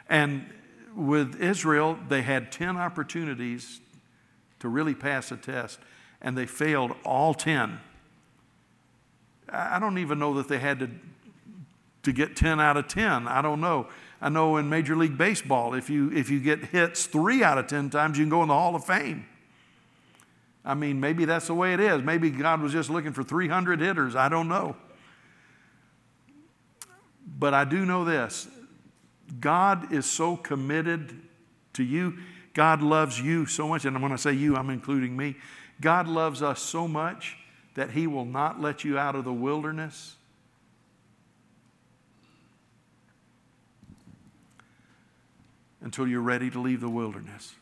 [0.08, 0.46] And
[0.94, 3.80] with Israel, they had 10 opportunities
[4.60, 5.78] to really pass a test,
[6.22, 7.80] and they failed all 10.
[9.48, 10.90] I don't even know that they had to,
[12.04, 13.26] to get 10 out of 10.
[13.26, 13.88] I don't know.
[14.20, 17.66] I know in Major League Baseball, if you, if you get hits three out of
[17.66, 19.26] 10 times, you can go in the Hall of Fame.
[20.64, 22.02] I mean, maybe that's the way it is.
[22.02, 24.14] Maybe God was just looking for 300 hitters.
[24.14, 24.76] I don't know.
[27.38, 28.48] But I do know this
[29.38, 31.20] God is so committed
[31.74, 32.18] to you.
[32.52, 33.84] God loves you so much.
[33.84, 35.36] And when I say you, I'm including me.
[35.80, 37.36] God loves us so much
[37.74, 40.16] that He will not let you out of the wilderness
[45.80, 47.54] until you're ready to leave the wilderness.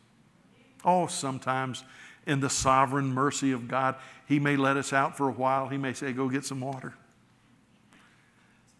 [0.84, 1.84] Oh, sometimes
[2.26, 3.96] in the sovereign mercy of God,
[4.26, 5.68] He may let us out for a while.
[5.68, 6.94] He may say, Go get some water.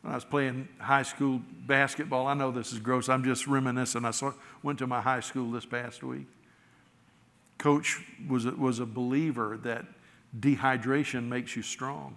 [0.03, 3.09] When I was playing high school basketball, I know this is gross.
[3.09, 4.05] I'm just reminiscing.
[4.05, 4.33] I saw,
[4.63, 6.27] went to my high school this past week.
[7.59, 9.85] Coach was a, was a believer that
[10.39, 12.17] dehydration makes you strong.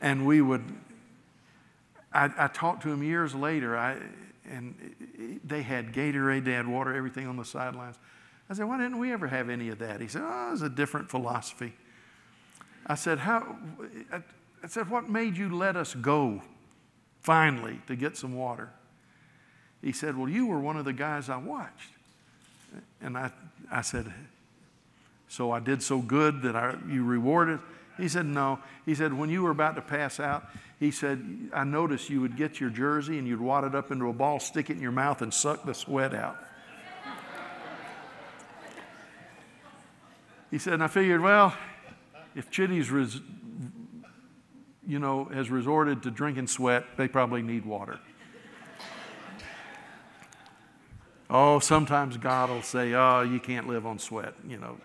[0.00, 0.64] And we would,
[2.12, 3.76] I, I talked to him years later.
[3.76, 3.98] I,
[4.48, 7.96] and they had Gatorade, they had water, everything on the sidelines.
[8.50, 10.00] I said, why didn't we ever have any of that?
[10.00, 11.72] He said, oh, it was a different philosophy.
[12.86, 13.56] I said, how,
[14.12, 16.42] I said, what made you let us go
[17.20, 18.70] finally to get some water?
[19.80, 21.90] He said, well, you were one of the guys I watched.
[23.02, 23.30] And I,
[23.70, 24.12] I said,
[25.28, 27.58] so I did so good that I, you rewarded?
[27.96, 28.58] He said, no.
[28.86, 30.46] He said, when you were about to pass out,
[30.78, 34.08] he said, I noticed you would get your jersey and you'd wad it up into
[34.08, 36.36] a ball, stick it in your mouth, and suck the sweat out.
[40.50, 41.54] he said, and I figured, well,
[42.34, 43.20] if Chitty's, res-
[44.86, 48.00] you know, has resorted to drinking sweat, they probably need water.
[51.32, 54.76] Oh, sometimes God will say, oh, you can't live on sweat, you know.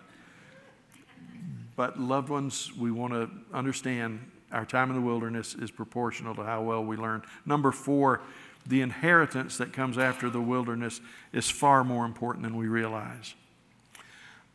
[1.76, 4.18] But loved ones, we want to understand
[4.50, 7.22] our time in the wilderness is proportional to how well we learn.
[7.44, 8.22] Number four,
[8.66, 11.00] the inheritance that comes after the wilderness
[11.32, 13.34] is far more important than we realize.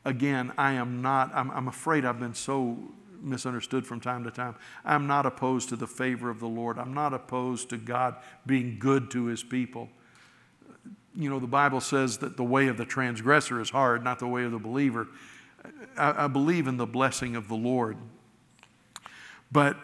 [0.04, 2.78] Again, I am not, I'm, I'm afraid I've been so
[3.22, 4.56] misunderstood from time to time.
[4.84, 6.78] I'm not opposed to the favor of the Lord.
[6.78, 8.16] I'm not opposed to God
[8.46, 9.90] being good to his people.
[11.16, 14.28] You know, the Bible says that the way of the transgressor is hard, not the
[14.28, 15.08] way of the believer.
[15.98, 17.98] I, I believe in the blessing of the Lord.
[19.52, 19.78] But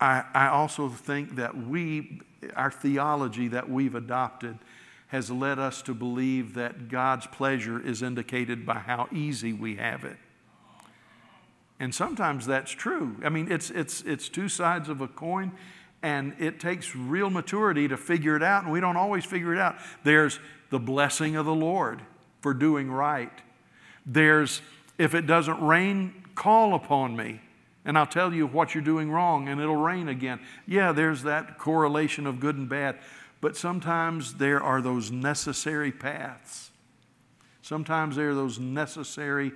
[0.00, 2.20] I, I also think that we,
[2.54, 4.58] our theology that we've adopted,
[5.08, 10.04] has led us to believe that God's pleasure is indicated by how easy we have
[10.04, 10.16] it.
[11.80, 13.16] And sometimes that's true.
[13.24, 15.52] I mean, it's, it's, it's two sides of a coin,
[16.02, 19.60] and it takes real maturity to figure it out, and we don't always figure it
[19.60, 19.76] out.
[20.02, 20.40] There's
[20.70, 22.00] the blessing of the Lord
[22.40, 23.32] for doing right.
[24.06, 24.62] There's,
[24.98, 27.40] if it doesn't rain, call upon me
[27.84, 30.40] and I'll tell you what you're doing wrong, and it'll rain again.
[30.66, 32.98] Yeah, there's that correlation of good and bad,
[33.40, 36.70] but sometimes there are those necessary paths.
[37.62, 39.52] Sometimes there are those necessary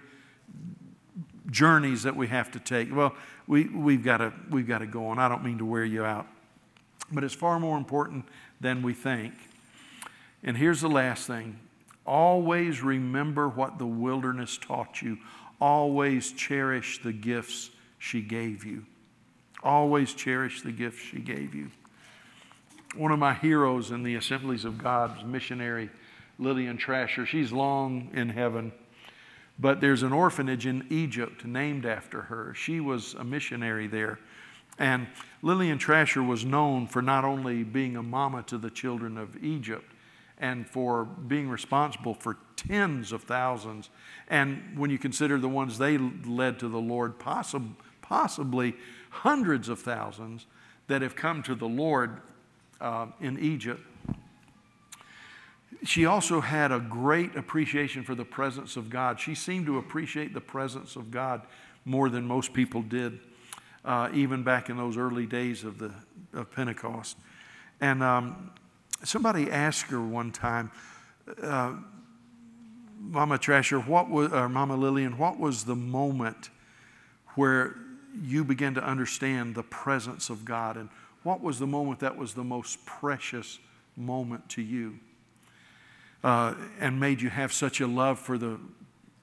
[1.50, 2.94] journeys that we have to take.
[2.94, 3.14] Well,
[3.46, 5.18] we, we've, got to, we've got to go on.
[5.18, 6.26] I don't mean to wear you out,
[7.12, 8.24] but it's far more important
[8.60, 9.34] than we think.
[10.42, 11.58] And here's the last thing
[12.06, 15.18] always remember what the wilderness taught you,
[15.60, 18.84] always cherish the gifts she gave you.
[19.62, 21.70] Always cherish the gifts she gave you.
[22.96, 25.88] One of my heroes in the Assemblies of God's missionary
[26.38, 27.26] Lillian Trasher.
[27.26, 28.72] She's long in heaven,
[29.58, 32.52] but there's an orphanage in Egypt named after her.
[32.54, 34.18] She was a missionary there.
[34.78, 35.06] And
[35.44, 39.92] Lillian Trasher was known for not only being a mama to the children of Egypt
[40.38, 43.90] and for being responsible for tens of thousands.
[44.28, 48.76] And when you consider the ones they led to the Lord, possibly possibly
[49.08, 50.44] hundreds of thousands
[50.88, 52.20] that have come to the Lord
[52.80, 53.80] uh, in Egypt.
[55.84, 59.18] She also had a great appreciation for the presence of God.
[59.18, 61.42] She seemed to appreciate the presence of God
[61.86, 63.20] more than most people did,
[63.84, 65.92] uh, even back in those early days of, the,
[66.32, 67.16] of Pentecost.
[67.80, 68.50] And um,
[69.02, 70.70] somebody asked her one time,
[71.42, 71.74] uh,
[73.00, 76.50] Mama Trasher, what was, or Mama Lillian, what was the moment
[77.34, 77.76] where
[78.22, 80.76] you began to understand the presence of God.
[80.76, 80.88] And
[81.24, 83.58] what was the moment that was the most precious
[83.96, 85.00] moment to you?
[86.24, 88.58] uh, and made you have such a love for the,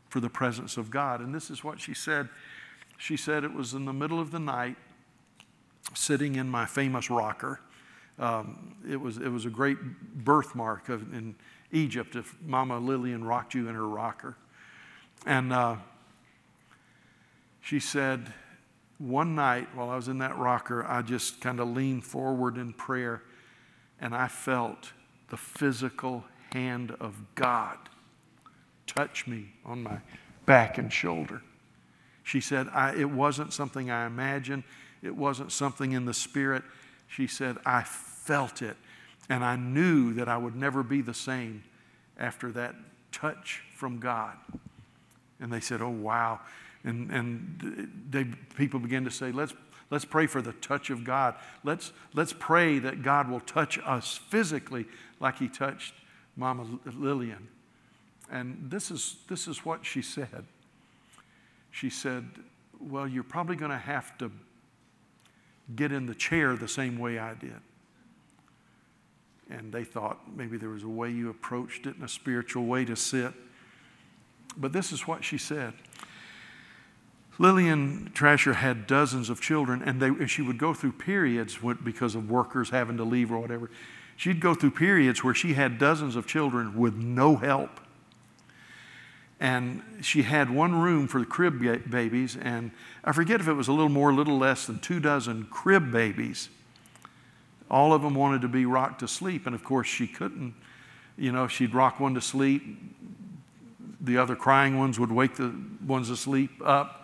[0.09, 1.19] for the presence of God.
[1.19, 2.29] And this is what she said.
[3.01, 4.75] She said it was in the middle of the night,
[5.95, 7.59] sitting in my famous rocker.
[8.19, 9.79] Um, it, was, it was a great
[10.23, 11.33] birthmark of, in
[11.71, 14.37] Egypt if Mama Lillian rocked you in her rocker.
[15.25, 15.77] And uh,
[17.59, 18.31] she said,
[18.99, 22.71] one night while I was in that rocker, I just kind of leaned forward in
[22.71, 23.23] prayer
[23.99, 24.91] and I felt
[25.29, 26.23] the physical
[26.53, 27.79] hand of God
[28.85, 30.01] touch me on my
[30.45, 31.41] back and shoulder.
[32.31, 34.63] She said, It wasn't something I imagined,
[35.03, 36.63] it wasn't something in the spirit.
[37.09, 38.77] She said, I felt it,
[39.27, 41.61] and I knew that I would never be the same
[42.17, 42.75] after that
[43.11, 44.37] touch from God.
[45.41, 46.39] And they said, Oh, wow.
[46.85, 48.23] And, and they,
[48.55, 49.53] people began to say, let's,
[49.89, 51.35] let's pray for the touch of God.
[51.65, 54.85] Let's, let's pray that God will touch us physically
[55.19, 55.95] like He touched
[56.37, 57.49] Mama Lillian.
[58.31, 60.45] And this is, this is what she said.
[61.71, 62.25] She said,
[62.79, 64.31] Well, you're probably going to have to
[65.75, 67.59] get in the chair the same way I did.
[69.49, 72.85] And they thought maybe there was a way you approached it in a spiritual way
[72.85, 73.33] to sit.
[74.57, 75.73] But this is what she said.
[77.37, 82.29] Lillian Trasher had dozens of children, and they, she would go through periods because of
[82.29, 83.71] workers having to leave or whatever.
[84.15, 87.80] She'd go through periods where she had dozens of children with no help.
[89.41, 92.71] And she had one room for the crib babies, and
[93.03, 95.91] I forget if it was a little more, a little less than two dozen crib
[95.91, 96.47] babies.
[97.69, 100.53] All of them wanted to be rocked to sleep, and of course, she couldn't.
[101.17, 102.63] You know, she'd rock one to sleep,
[103.99, 105.53] the other crying ones would wake the
[105.85, 107.01] ones asleep up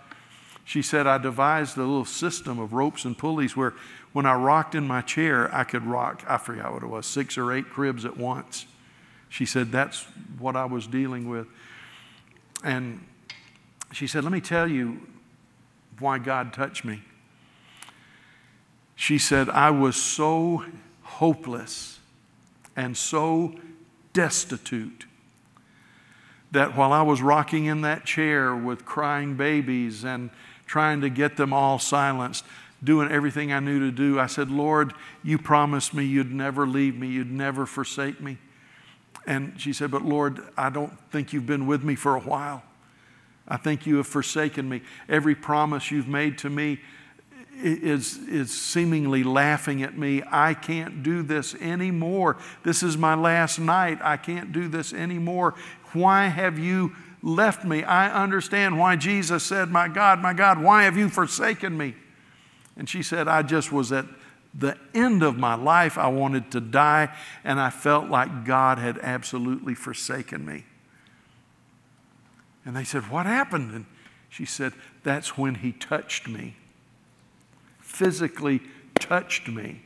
[0.67, 3.73] she said, I devised a little system of ropes and pulleys where
[4.11, 7.37] when I rocked in my chair, I could rock, I forgot what it was, six
[7.37, 8.65] or eight cribs at once.
[9.29, 10.05] She said, That's
[10.37, 11.47] what I was dealing with.
[12.63, 13.05] And
[13.91, 15.01] she said, Let me tell you
[15.99, 17.01] why God touched me.
[18.95, 20.65] She said, I was so
[21.03, 21.99] hopeless
[22.75, 23.53] and so
[24.13, 25.05] destitute
[26.51, 30.29] that while I was rocking in that chair with crying babies and
[30.65, 32.45] trying to get them all silenced,
[32.83, 34.19] doing everything I knew to do.
[34.19, 34.93] I said, Lord,
[35.23, 38.37] you promised me you'd never leave me, you'd never forsake me.
[39.27, 42.63] And she said, But Lord, I don't think you've been with me for a while.
[43.47, 44.81] I think you have forsaken me.
[45.07, 46.79] Every promise you've made to me
[47.61, 50.23] is, is seemingly laughing at me.
[50.31, 52.37] I can't do this anymore.
[52.63, 53.99] This is my last night.
[54.01, 55.53] I can't do this anymore.
[55.93, 57.83] Why have you left me.
[57.83, 61.95] I understand why Jesus said, My God, my God, why have you forsaken me?
[62.75, 64.05] And she said, I just was at
[64.57, 65.97] the end of my life.
[65.97, 70.65] I wanted to die, and I felt like God had absolutely forsaken me.
[72.65, 73.73] And they said, What happened?
[73.73, 73.85] And
[74.29, 76.55] she said, That's when he touched me,
[77.79, 78.61] physically
[78.95, 79.81] touched me.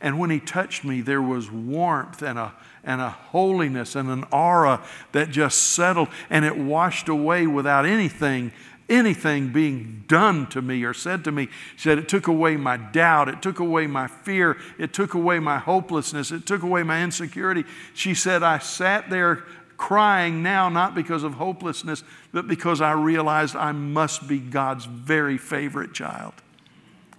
[0.00, 2.54] And when he touched me, there was warmth and a,
[2.84, 8.52] and a holiness and an aura that just settled and it washed away without anything
[8.88, 11.48] anything being done to me or said to me.
[11.76, 13.28] She said, It took away my doubt.
[13.28, 14.56] It took away my fear.
[14.78, 16.30] It took away my hopelessness.
[16.30, 17.64] It took away my insecurity.
[17.94, 19.44] She said, I sat there
[19.76, 22.02] crying now, not because of hopelessness,
[22.32, 26.34] but because I realized I must be God's very favorite child.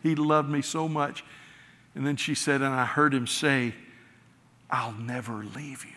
[0.01, 1.23] He loved me so much.
[1.95, 3.73] And then she said, and I heard him say,
[4.69, 5.91] I'll never leave you.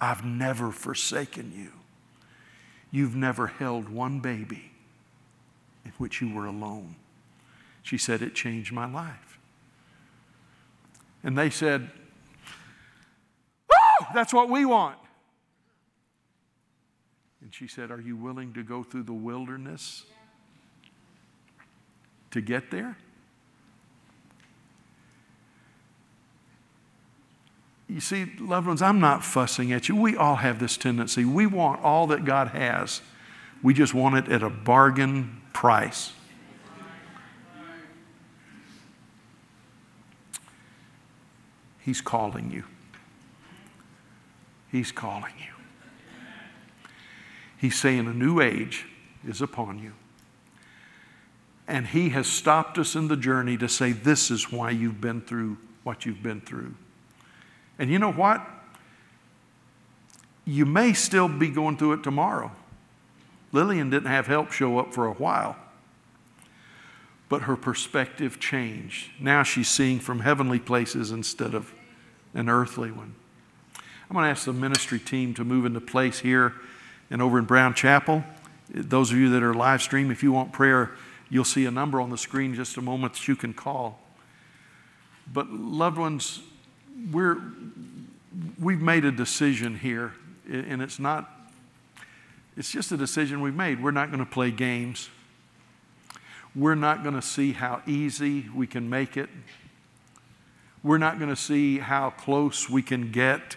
[0.00, 1.72] I've never forsaken you.
[2.96, 4.70] You've never held one baby
[5.84, 6.94] in which you were alone.
[7.82, 9.38] She said, It changed my life.
[11.22, 11.90] And they said,
[13.68, 14.06] Woo!
[14.14, 14.96] That's what we want.
[17.42, 20.06] And she said, Are you willing to go through the wilderness
[22.30, 22.96] to get there?
[27.96, 29.96] You see, loved ones, I'm not fussing at you.
[29.96, 31.24] We all have this tendency.
[31.24, 33.00] We want all that God has,
[33.62, 36.12] we just want it at a bargain price.
[41.80, 42.64] He's calling you.
[44.70, 45.54] He's calling you.
[47.56, 48.84] He's saying a new age
[49.26, 49.94] is upon you.
[51.66, 55.22] And He has stopped us in the journey to say, This is why you've been
[55.22, 56.74] through what you've been through.
[57.78, 58.46] And you know what?
[60.44, 62.52] You may still be going through it tomorrow.
[63.52, 65.56] Lillian didn't have help show up for a while,
[67.28, 69.10] but her perspective changed.
[69.20, 71.72] Now she's seeing from heavenly places instead of
[72.34, 73.14] an earthly one.
[74.08, 76.54] I'm going to ask the ministry team to move into place here
[77.10, 78.24] and over in Brown Chapel.
[78.68, 80.92] Those of you that are live stream, if you want prayer,
[81.28, 84.00] you'll see a number on the screen just a moment that you can call.
[85.32, 86.40] But loved ones,
[87.10, 87.38] we're
[88.58, 90.12] we've made a decision here,
[90.50, 91.30] and it's not.
[92.56, 93.82] It's just a decision we've made.
[93.82, 95.10] We're not going to play games.
[96.54, 99.28] We're not going to see how easy we can make it.
[100.82, 103.56] We're not going to see how close we can get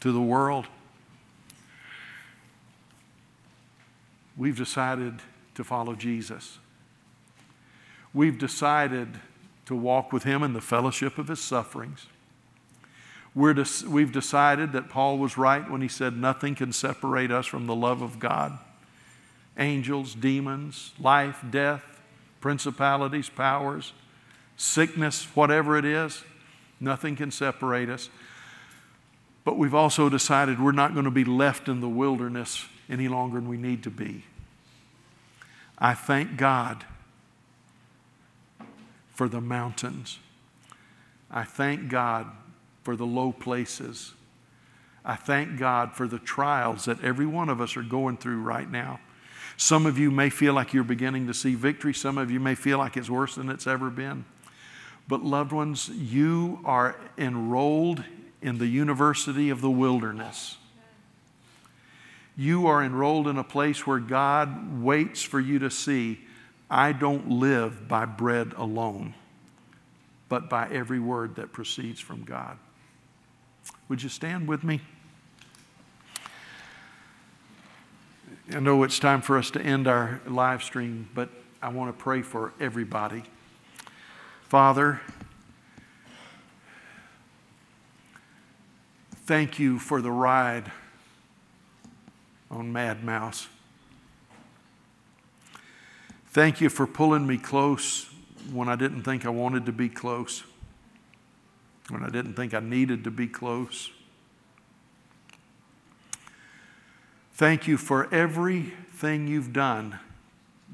[0.00, 0.66] to the world.
[4.36, 5.20] We've decided
[5.56, 6.58] to follow Jesus.
[8.14, 9.08] We've decided
[9.66, 12.06] to walk with Him in the fellowship of His sufferings.
[13.34, 17.46] We're des- we've decided that Paul was right when he said, Nothing can separate us
[17.46, 18.58] from the love of God.
[19.58, 22.00] Angels, demons, life, death,
[22.40, 23.92] principalities, powers,
[24.56, 26.24] sickness, whatever it is,
[26.80, 28.10] nothing can separate us.
[29.44, 33.40] But we've also decided we're not going to be left in the wilderness any longer
[33.40, 34.24] than we need to be.
[35.78, 36.84] I thank God
[39.14, 40.18] for the mountains.
[41.30, 42.26] I thank God
[42.82, 44.12] for the low places.
[45.04, 48.70] I thank God for the trials that every one of us are going through right
[48.70, 49.00] now.
[49.56, 51.94] Some of you may feel like you're beginning to see victory.
[51.94, 54.24] Some of you may feel like it's worse than it's ever been.
[55.08, 58.04] But, loved ones, you are enrolled
[58.40, 60.56] in the University of the Wilderness.
[62.36, 66.20] You are enrolled in a place where God waits for you to see
[66.70, 69.14] I don't live by bread alone,
[70.30, 72.56] but by every word that proceeds from God.
[73.92, 74.80] Would you stand with me?
[78.50, 81.28] I know it's time for us to end our live stream, but
[81.60, 83.22] I want to pray for everybody.
[84.44, 85.02] Father,
[89.26, 90.72] thank you for the ride
[92.50, 93.46] on Mad Mouse.
[96.28, 98.08] Thank you for pulling me close
[98.50, 100.44] when I didn't think I wanted to be close
[101.92, 103.90] when I didn't think I needed to be close.
[107.34, 109.98] Thank you for everything you've done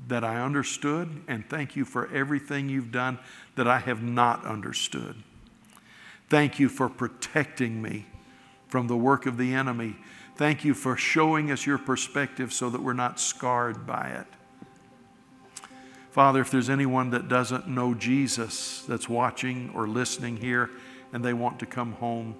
[0.06, 3.18] that I understood, and thank you for everything you've done
[3.56, 5.16] that I have not understood.
[6.28, 8.06] Thank you for protecting me
[8.68, 9.96] from the work of the enemy.
[10.36, 14.26] Thank you for showing us your perspective so that we're not scarred by it.
[16.10, 20.70] Father, if there's anyone that doesn't know Jesus that's watching or listening here,
[21.12, 22.34] and they want to come home.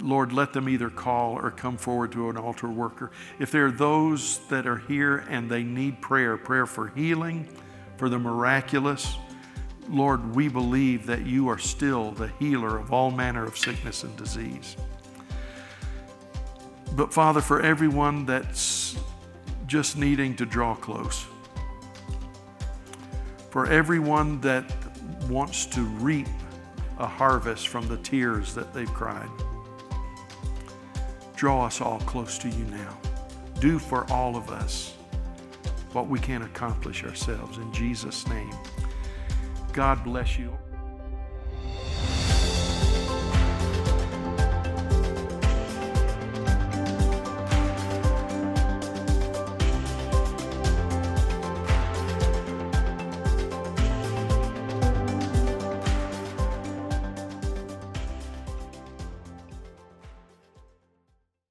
[0.00, 3.10] Lord, let them either call or come forward to an altar worker.
[3.38, 7.48] If there are those that are here and they need prayer, prayer for healing,
[7.96, 9.16] for the miraculous,
[9.88, 14.14] Lord, we believe that you are still the healer of all manner of sickness and
[14.16, 14.76] disease.
[16.92, 18.98] But Father, for everyone that's
[19.66, 21.26] just needing to draw close,
[23.50, 24.70] for everyone that
[25.28, 26.28] wants to reap
[26.98, 29.30] a harvest from the tears that they've cried.
[31.36, 32.98] Draw us all close to you now.
[33.60, 34.94] Do for all of us
[35.92, 37.58] what we can't accomplish ourselves.
[37.58, 38.52] In Jesus' name,
[39.72, 40.56] God bless you.